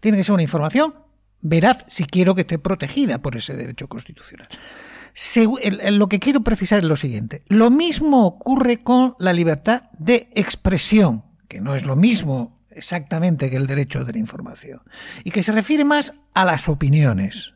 Tiene 0.00 0.18
que 0.18 0.24
ser 0.24 0.34
una 0.34 0.42
información 0.42 0.94
veraz 1.42 1.84
si 1.88 2.04
quiero 2.04 2.34
que 2.34 2.42
esté 2.42 2.58
protegida 2.58 3.18
por 3.18 3.36
ese 3.36 3.54
derecho 3.56 3.88
constitucional. 3.88 4.48
lo 5.90 6.08
que 6.08 6.18
quiero 6.18 6.40
precisar 6.40 6.78
es 6.78 6.84
lo 6.84 6.96
siguiente. 6.96 7.42
Lo 7.48 7.70
mismo 7.70 8.26
ocurre 8.26 8.82
con 8.82 9.14
la 9.18 9.32
libertad 9.32 9.90
de 9.98 10.30
expresión, 10.34 11.24
que 11.48 11.60
no 11.60 11.74
es 11.74 11.84
lo 11.84 11.96
mismo 11.96 12.62
exactamente 12.70 13.50
que 13.50 13.56
el 13.56 13.66
derecho 13.66 14.04
de 14.04 14.12
la 14.12 14.18
información, 14.18 14.80
y 15.24 15.30
que 15.30 15.42
se 15.42 15.52
refiere 15.52 15.84
más 15.84 16.14
a 16.32 16.44
las 16.44 16.68
opiniones. 16.68 17.52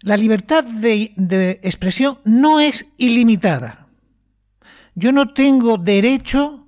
La 0.00 0.16
libertad 0.16 0.64
de, 0.64 1.12
de 1.16 1.60
expresión 1.62 2.18
no 2.24 2.60
es 2.60 2.86
ilimitada. 2.96 3.86
Yo 4.94 5.12
no 5.12 5.32
tengo 5.32 5.78
derecho, 5.78 6.66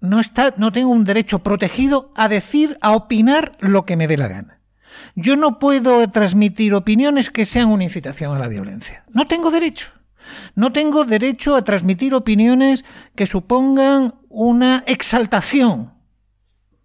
no, 0.00 0.20
está, 0.20 0.54
no 0.58 0.72
tengo 0.72 0.90
un 0.90 1.04
derecho 1.04 1.40
protegido 1.40 2.12
a 2.14 2.28
decir, 2.28 2.76
a 2.82 2.92
opinar 2.92 3.56
lo 3.60 3.86
que 3.86 3.96
me 3.96 4.06
dé 4.06 4.16
la 4.16 4.28
gana. 4.28 4.55
Yo 5.14 5.36
no 5.36 5.58
puedo 5.58 6.08
transmitir 6.10 6.74
opiniones 6.74 7.30
que 7.30 7.46
sean 7.46 7.68
una 7.68 7.84
incitación 7.84 8.34
a 8.34 8.38
la 8.38 8.48
violencia. 8.48 9.04
No 9.12 9.26
tengo 9.26 9.50
derecho. 9.50 9.90
No 10.54 10.72
tengo 10.72 11.04
derecho 11.04 11.56
a 11.56 11.62
transmitir 11.62 12.14
opiniones 12.14 12.84
que 13.14 13.26
supongan 13.26 14.14
una 14.28 14.82
exaltación 14.86 15.92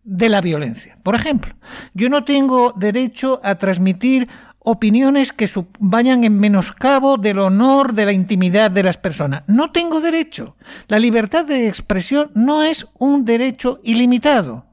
de 0.04 0.30
la 0.30 0.41
violencia. 0.41 0.97
Por 1.04 1.15
ejemplo, 1.15 1.56
yo 1.93 2.10
no 2.10 2.24
tengo 2.24 2.74
derecho 2.76 3.39
a 3.43 3.56
transmitir 3.56 4.28
opiniones 4.63 5.32
que 5.34 5.50
vayan 5.80 6.24
en 6.24 6.39
menoscabo 6.39 7.17
del 7.17 7.39
honor, 7.39 7.93
de 7.93 8.06
la 8.06 8.12
intimidad 8.12 8.69
de 8.71 8.84
las 8.84 8.97
personas. 8.97 9.43
No 9.47 9.71
tengo 9.71 10.02
derecho. 10.02 10.56
La 10.88 11.00
libertad 11.00 11.45
de 11.45 11.67
expresión 11.67 12.32
no 12.36 12.63
es 12.63 12.88
un 13.00 13.26
derecho 13.26 13.80
ilimitado. 13.84 14.65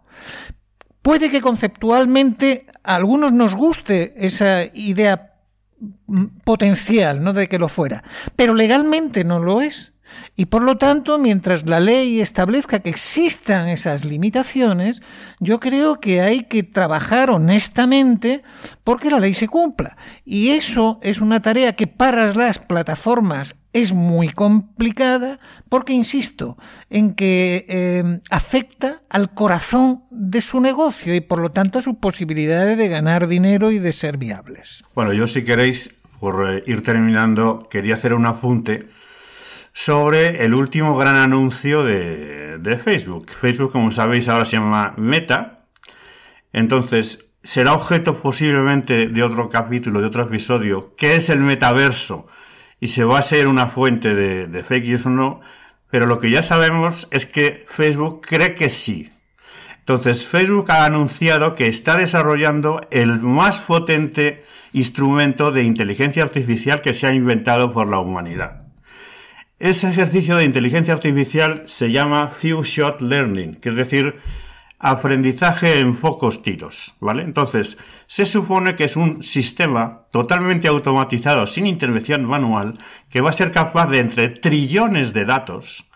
Puede 1.01 1.31
que 1.31 1.41
conceptualmente 1.41 2.67
a 2.89 2.95
algunos 2.95 3.33
nos 3.33 3.55
guste 3.55 4.15
esa 4.17 4.65
idea 4.73 5.35
potencial, 6.43 7.23
no 7.23 7.35
de 7.35 7.47
que 7.47 7.59
lo 7.59 7.69
fuera, 7.69 8.03
pero 8.35 8.55
legalmente 8.55 9.25
no 9.25 9.41
lo 9.41 9.61
es. 9.61 9.93
Y 10.39 10.47
por 10.47 10.63
lo 10.63 10.79
tanto, 10.79 11.19
mientras 11.19 11.67
la 11.67 11.81
ley 11.81 12.21
establezca 12.21 12.79
que 12.79 12.91
existan 12.91 13.69
esas 13.69 14.05
limitaciones, 14.05 15.03
yo 15.41 15.59
creo 15.59 15.99
que 15.99 16.21
hay 16.21 16.45
que 16.45 16.63
trabajar 16.63 17.29
honestamente 17.29 18.45
porque 18.85 19.11
la 19.11 19.19
ley 19.19 19.35
se 19.35 19.49
cumpla. 19.49 19.97
Y 20.25 20.51
eso 20.51 21.01
es 21.03 21.21
una 21.21 21.43
tarea 21.43 21.75
que 21.75 21.89
para 21.89 22.33
las 22.35 22.61
plataformas 22.61 23.57
es 23.73 23.93
muy 23.93 24.29
complicada 24.29 25.41
porque, 25.69 25.93
insisto, 25.93 26.57
en 26.89 27.15
que 27.15 27.67
eh, 27.69 28.21
afecta 28.31 29.03
al 29.11 29.35
corazón 29.35 30.05
de 30.13 30.41
su 30.41 30.61
negocio 30.61 31.17
y 31.17 31.21
por 31.21 31.41
lo 31.41 31.51
tanto 31.51 31.81
a 31.81 31.83
sus 31.83 31.97
posibilidades 31.97 32.79
de 32.79 32.87
ganar 32.87 33.27
dinero 33.27 33.73
y 33.73 33.81
de 33.81 33.91
ser 33.91 34.19
viables. 34.19 34.85
Bueno, 34.95 35.13
yo 35.13 35.27
si 35.27 35.43
queréis, 35.43 35.93
por 36.21 36.49
eh, 36.49 36.63
ir 36.69 36.85
terminando, 36.85 37.67
quería 37.69 37.97
hacer 37.97 38.15
un 38.15 38.27
apunte 38.27 38.87
sobre 39.79 40.45
el 40.45 40.55
último 40.55 40.97
gran 40.97 41.15
anuncio 41.15 41.85
de, 41.85 42.59
de 42.59 42.79
Facebook. 42.79 43.31
Facebook, 43.31 43.71
como 43.71 43.93
sabéis, 43.93 44.29
ahora 44.29 44.45
se 44.45 44.57
llama 44.57 44.93
Meta. 44.97 45.67
Entonces, 46.53 47.31
será 47.45 47.75
objeto 47.75 48.21
posiblemente 48.21 49.07
de 49.07 49.23
otro 49.23 49.49
capítulo, 49.49 50.01
de 50.01 50.09
otro 50.09 50.25
episodio, 50.25 50.97
que 50.97 51.15
es 51.15 51.31
el 51.31 51.39
metaverso 51.39 52.27
y 52.81 52.89
se 52.89 53.05
va 53.05 53.21
a 53.21 53.23
ser 53.23 53.47
una 53.47 53.69
fuente 53.69 54.17
de, 54.17 54.63
fake 54.65 54.85
news 54.87 55.07
o 55.07 55.11
no, 55.11 55.41
pero 55.93 56.07
lo 56.07 56.19
que 56.19 56.31
ya 56.31 56.43
sabemos 56.43 57.07
es 57.13 57.25
que 57.25 57.65
Facebook 57.69 58.27
cree 58.27 58.57
que 58.57 58.71
sí. 58.71 59.13
Entonces, 59.79 60.27
Facebook 60.27 60.73
ha 60.73 60.87
anunciado 60.87 61.55
que 61.55 61.69
está 61.69 61.97
desarrollando 61.97 62.81
el 62.91 63.21
más 63.21 63.61
potente 63.61 64.43
instrumento 64.73 65.53
de 65.53 65.63
inteligencia 65.63 66.25
artificial 66.25 66.81
que 66.81 66.95
se 66.95 67.07
ha 67.07 67.15
inventado 67.15 67.73
por 67.73 67.87
la 67.87 68.01
humanidad. 68.01 68.68
Ese 69.61 69.91
ejercicio 69.91 70.37
de 70.37 70.45
inteligencia 70.45 70.95
artificial 70.95 71.63
se 71.67 71.91
llama 71.91 72.29
Few 72.29 72.63
Shot 72.63 73.01
Learning, 73.01 73.57
que 73.57 73.71
es 73.71 73.75
decir, 73.75 74.21
aprendizaje 74.79 75.81
en 75.81 75.97
pocos 75.97 76.45
tiros, 76.45 76.95
¿vale? 77.01 77.25
Entonces, 77.25 77.77
se 78.07 78.25
supone 78.25 78.77
que 78.77 78.85
es 78.85 78.95
un 78.95 79.25
sistema 79.25 80.03
totalmente 80.13 80.69
automatizado, 80.69 81.45
sin 81.49 81.67
intervención 81.67 82.25
manual, 82.25 82.79
que 83.11 83.21
va 83.21 83.31
a 83.31 83.33
ser 83.33 83.51
capaz 83.51 83.89
de, 83.89 83.99
entre 83.99 84.29
trillones 84.29 85.13
de 85.13 85.25
datos, 85.25 85.91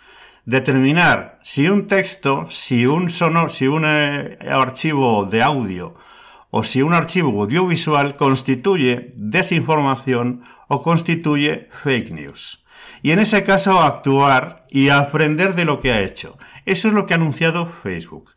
determinar 0.45 1.39
si 1.45 1.69
un 1.69 1.87
texto, 1.87 2.47
si 2.51 2.85
un 2.87 3.11
sonoro, 3.11 3.49
si 3.49 3.69
un 3.69 3.85
eh, 3.87 4.39
archivo 4.51 5.25
de 5.25 5.41
audio 5.41 5.95
o 6.51 6.65
si 6.65 6.83
un 6.83 6.95
archivo 6.95 7.43
audiovisual 7.43 8.17
constituye 8.17 9.13
desinformación 9.15 10.43
o 10.67 10.83
constituye 10.83 11.69
fake 11.71 12.11
news. 12.11 12.62
Y 13.03 13.11
en 13.11 13.19
ese 13.19 13.43
caso 13.43 13.81
actuar 13.81 14.65
y 14.71 14.89
aprender 14.89 15.55
de 15.55 15.65
lo 15.65 15.81
que 15.81 15.93
ha 15.93 16.01
hecho. 16.01 16.39
Eso 16.65 16.89
es 16.89 16.95
lo 16.95 17.07
que 17.07 17.15
ha 17.15 17.17
anunciado 17.17 17.67
Facebook. 17.67 18.31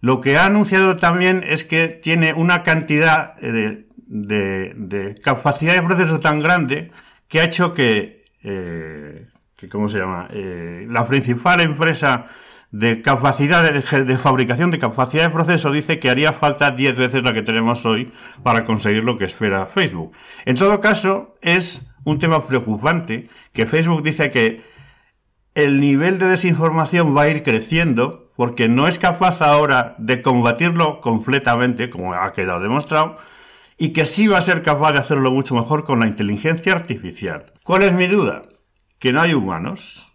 Lo 0.00 0.20
que 0.20 0.36
ha 0.36 0.46
anunciado 0.46 0.96
también 0.96 1.44
es 1.46 1.62
que 1.62 1.88
tiene 1.88 2.32
una 2.32 2.62
cantidad 2.62 3.36
de, 3.36 3.86
de, 4.06 5.14
capacidad 5.22 5.74
de 5.74 5.82
proceso 5.82 6.20
tan 6.20 6.40
grande 6.40 6.90
que 7.28 7.40
ha 7.40 7.44
hecho 7.44 7.72
que, 7.72 8.24
eh, 8.42 9.28
¿cómo 9.70 9.88
se 9.88 9.98
llama? 9.98 10.26
Eh, 10.32 10.86
la 10.90 11.06
principal 11.06 11.60
empresa 11.60 12.26
de 12.72 13.02
capacidad 13.02 13.62
de, 13.70 14.16
fabricación 14.16 14.70
de 14.70 14.78
capacidad 14.78 15.24
de 15.24 15.30
proceso 15.30 15.70
dice 15.70 15.98
que 15.98 16.08
haría 16.08 16.32
falta 16.32 16.70
10 16.70 16.96
veces 16.96 17.22
la 17.22 17.34
que 17.34 17.42
tenemos 17.42 17.84
hoy 17.84 18.10
para 18.42 18.64
conseguir 18.64 19.04
lo 19.04 19.18
que 19.18 19.26
espera 19.26 19.66
Facebook. 19.66 20.12
En 20.46 20.56
todo 20.56 20.80
caso, 20.80 21.36
es 21.42 21.94
un 22.04 22.18
tema 22.18 22.46
preocupante 22.46 23.28
que 23.52 23.66
Facebook 23.66 24.02
dice 24.02 24.30
que 24.30 24.62
el 25.54 25.80
nivel 25.80 26.18
de 26.18 26.28
desinformación 26.28 27.14
va 27.14 27.22
a 27.22 27.28
ir 27.28 27.42
creciendo 27.42 28.30
porque 28.36 28.68
no 28.68 28.88
es 28.88 28.98
capaz 28.98 29.42
ahora 29.42 29.94
de 29.98 30.22
combatirlo 30.22 31.02
completamente, 31.02 31.90
como 31.90 32.14
ha 32.14 32.32
quedado 32.32 32.60
demostrado, 32.60 33.18
y 33.76 33.90
que 33.90 34.06
sí 34.06 34.28
va 34.28 34.38
a 34.38 34.42
ser 34.42 34.62
capaz 34.62 34.92
de 34.92 35.00
hacerlo 35.00 35.30
mucho 35.30 35.54
mejor 35.54 35.84
con 35.84 36.00
la 36.00 36.06
inteligencia 36.06 36.72
artificial. 36.72 37.52
¿Cuál 37.64 37.82
es 37.82 37.92
mi 37.92 38.06
duda? 38.06 38.44
Que 38.98 39.12
no 39.12 39.20
hay 39.20 39.34
humanos. 39.34 40.11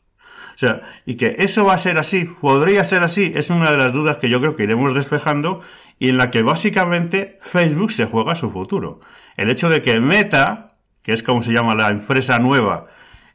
O 0.57 0.59
sea, 0.59 0.81
y 1.05 1.17
que 1.17 1.35
eso 1.37 1.65
va 1.65 1.75
a 1.75 1.77
ser 1.77 1.99
así, 1.99 2.25
podría 2.25 2.83
ser 2.83 3.03
así, 3.03 3.31
es 3.35 3.51
una 3.51 3.69
de 3.69 3.77
las 3.77 3.93
dudas 3.93 4.17
que 4.17 4.27
yo 4.27 4.39
creo 4.39 4.55
que 4.55 4.63
iremos 4.63 4.95
despejando 4.95 5.61
y 5.99 6.09
en 6.09 6.17
la 6.17 6.31
que 6.31 6.41
básicamente 6.41 7.37
Facebook 7.41 7.91
se 7.91 8.07
juega 8.07 8.35
su 8.35 8.49
futuro. 8.49 8.99
El 9.35 9.51
hecho 9.51 9.69
de 9.69 9.83
que 9.83 9.99
Meta, 9.99 10.71
que 11.03 11.13
es 11.13 11.21
como 11.21 11.43
se 11.43 11.51
llama 11.51 11.75
la 11.75 11.89
empresa 11.89 12.39
nueva 12.39 12.87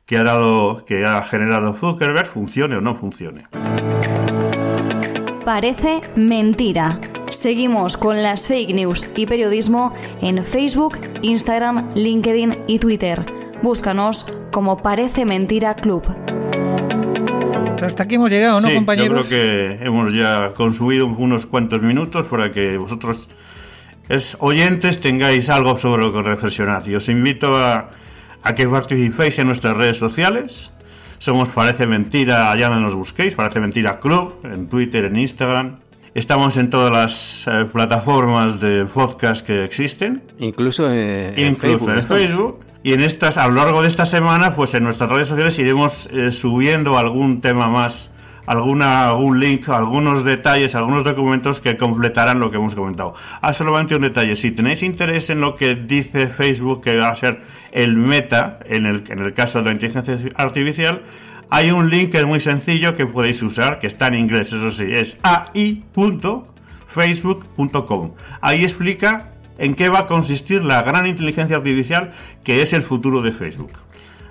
que 0.04 0.16
ha 0.16 0.24
dado, 0.24 0.84
que 0.84 1.06
ha 1.06 1.22
generado 1.22 1.74
Zuckerberg, 1.74 2.26
funcione 2.26 2.74
o 2.74 2.80
no 2.80 2.96
funcione. 2.96 3.44
Parece 5.44 6.00
mentira. 6.16 6.98
Seguimos 7.30 7.96
con 7.96 8.20
las 8.20 8.48
fake 8.48 8.74
news 8.74 9.08
y 9.14 9.26
periodismo 9.26 9.94
en 10.22 10.44
Facebook, 10.44 10.98
Instagram, 11.22 11.94
LinkedIn 11.94 12.64
y 12.66 12.80
Twitter. 12.80 13.24
Búscanos 13.62 14.26
como 14.50 14.82
Parece 14.82 15.24
Mentira 15.24 15.76
Club. 15.76 16.31
Hasta 17.84 18.04
aquí 18.04 18.16
hemos 18.16 18.30
llegado, 18.30 18.60
¿no, 18.60 18.72
compañeros? 18.72 19.28
Yo 19.30 19.36
creo 19.36 19.78
que 19.78 19.84
hemos 19.84 20.14
ya 20.14 20.52
consumido 20.54 21.06
unos 21.06 21.46
cuantos 21.46 21.82
minutos 21.82 22.26
para 22.26 22.52
que 22.52 22.76
vosotros, 22.76 23.28
es, 24.08 24.36
oyentes, 24.40 25.00
tengáis 25.00 25.48
algo 25.48 25.78
sobre 25.78 26.02
lo 26.02 26.12
que 26.12 26.22
reflexionar. 26.22 26.86
Y 26.88 26.94
os 26.94 27.08
invito 27.08 27.56
a, 27.56 27.90
a 28.42 28.54
que 28.54 28.68
participéis 28.68 29.38
en 29.38 29.46
nuestras 29.46 29.76
redes 29.76 29.98
sociales 29.98 30.72
somos 31.22 31.50
Parece 31.50 31.86
Mentira, 31.86 32.50
allá 32.50 32.68
donde 32.68 32.82
nos 32.82 32.96
busquéis, 32.96 33.36
Parece 33.36 33.60
Mentira 33.60 34.00
Club, 34.00 34.40
en 34.42 34.66
Twitter, 34.66 35.04
en 35.04 35.16
Instagram. 35.16 35.76
Estamos 36.14 36.56
en 36.56 36.68
todas 36.68 36.90
las 36.90 37.46
eh, 37.46 37.64
plataformas 37.72 38.58
de 38.58 38.86
podcast 38.86 39.46
que 39.46 39.62
existen. 39.62 40.20
Incluso, 40.40 40.90
eh, 40.90 41.32
en 41.36 41.56
Facebook. 41.56 41.90
En 41.90 42.02
Facebook. 42.02 42.60
Y 42.82 42.92
en 42.92 43.00
estas, 43.00 43.38
a 43.38 43.46
lo 43.46 43.54
largo 43.54 43.82
de 43.82 43.88
esta 43.88 44.06
semana, 44.06 44.54
pues 44.54 44.74
en 44.74 44.82
nuestras 44.82 45.10
redes 45.10 45.28
sociales 45.28 45.58
iremos 45.58 46.08
eh, 46.12 46.32
subiendo 46.32 46.98
algún 46.98 47.40
tema 47.40 47.68
más, 47.68 48.10
alguna, 48.46 49.08
algún 49.08 49.38
link, 49.38 49.68
algunos 49.68 50.24
detalles, 50.24 50.74
algunos 50.74 51.04
documentos 51.04 51.60
que 51.60 51.76
completarán 51.76 52.40
lo 52.40 52.50
que 52.50 52.56
hemos 52.56 52.74
comentado. 52.74 53.14
Ah, 53.40 53.52
solamente 53.52 53.94
un 53.94 54.02
detalle. 54.02 54.34
Si 54.34 54.50
tenéis 54.50 54.82
interés 54.82 55.30
en 55.30 55.40
lo 55.40 55.54
que 55.54 55.76
dice 55.76 56.26
Facebook 56.26 56.82
que 56.82 56.96
va 56.96 57.10
a 57.10 57.14
ser 57.14 57.42
el 57.70 57.96
meta, 57.96 58.58
en 58.64 58.86
el, 58.86 59.04
en 59.08 59.20
el 59.20 59.32
caso 59.32 59.58
de 59.58 59.66
la 59.66 59.72
inteligencia 59.72 60.18
artificial, 60.34 61.02
hay 61.50 61.70
un 61.70 61.88
link 61.88 62.10
que 62.10 62.18
es 62.18 62.26
muy 62.26 62.40
sencillo 62.40 62.96
que 62.96 63.06
podéis 63.06 63.40
usar, 63.42 63.78
que 63.78 63.86
está 63.86 64.08
en 64.08 64.14
inglés, 64.14 64.52
eso 64.52 64.72
sí, 64.72 64.86
es 64.88 65.20
ai.facebook.com. 65.22 68.12
Ahí 68.40 68.64
explica 68.64 69.31
en 69.58 69.74
qué 69.74 69.88
va 69.88 70.00
a 70.00 70.06
consistir 70.06 70.64
la 70.64 70.82
gran 70.82 71.06
inteligencia 71.06 71.56
artificial 71.56 72.12
que 72.44 72.62
es 72.62 72.72
el 72.72 72.82
futuro 72.82 73.22
de 73.22 73.32
Facebook. 73.32 73.72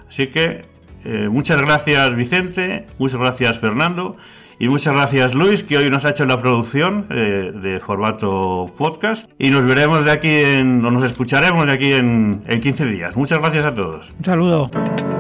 Así 0.07 0.27
que 0.27 0.65
eh, 1.03 1.29
muchas 1.29 1.61
gracias 1.61 2.15
Vicente, 2.15 2.85
muchas 2.97 3.19
gracias 3.19 3.59
Fernando 3.59 4.17
y 4.59 4.67
muchas 4.67 4.93
gracias 4.93 5.33
Luis 5.33 5.63
que 5.63 5.77
hoy 5.77 5.89
nos 5.89 6.05
ha 6.05 6.11
hecho 6.11 6.25
la 6.25 6.39
producción 6.39 7.05
eh, 7.09 7.51
de 7.53 7.79
formato 7.79 8.71
podcast 8.77 9.29
y 9.39 9.49
nos 9.49 9.65
veremos 9.65 10.03
de 10.03 10.11
aquí 10.11 10.29
en, 10.29 10.85
o 10.85 10.91
nos 10.91 11.03
escucharemos 11.03 11.65
de 11.65 11.71
aquí 11.71 11.93
en, 11.93 12.43
en 12.47 12.61
15 12.61 12.85
días. 12.85 13.15
Muchas 13.15 13.39
gracias 13.39 13.65
a 13.65 13.73
todos. 13.73 14.11
Un 14.19 14.25
saludo. 14.25 15.10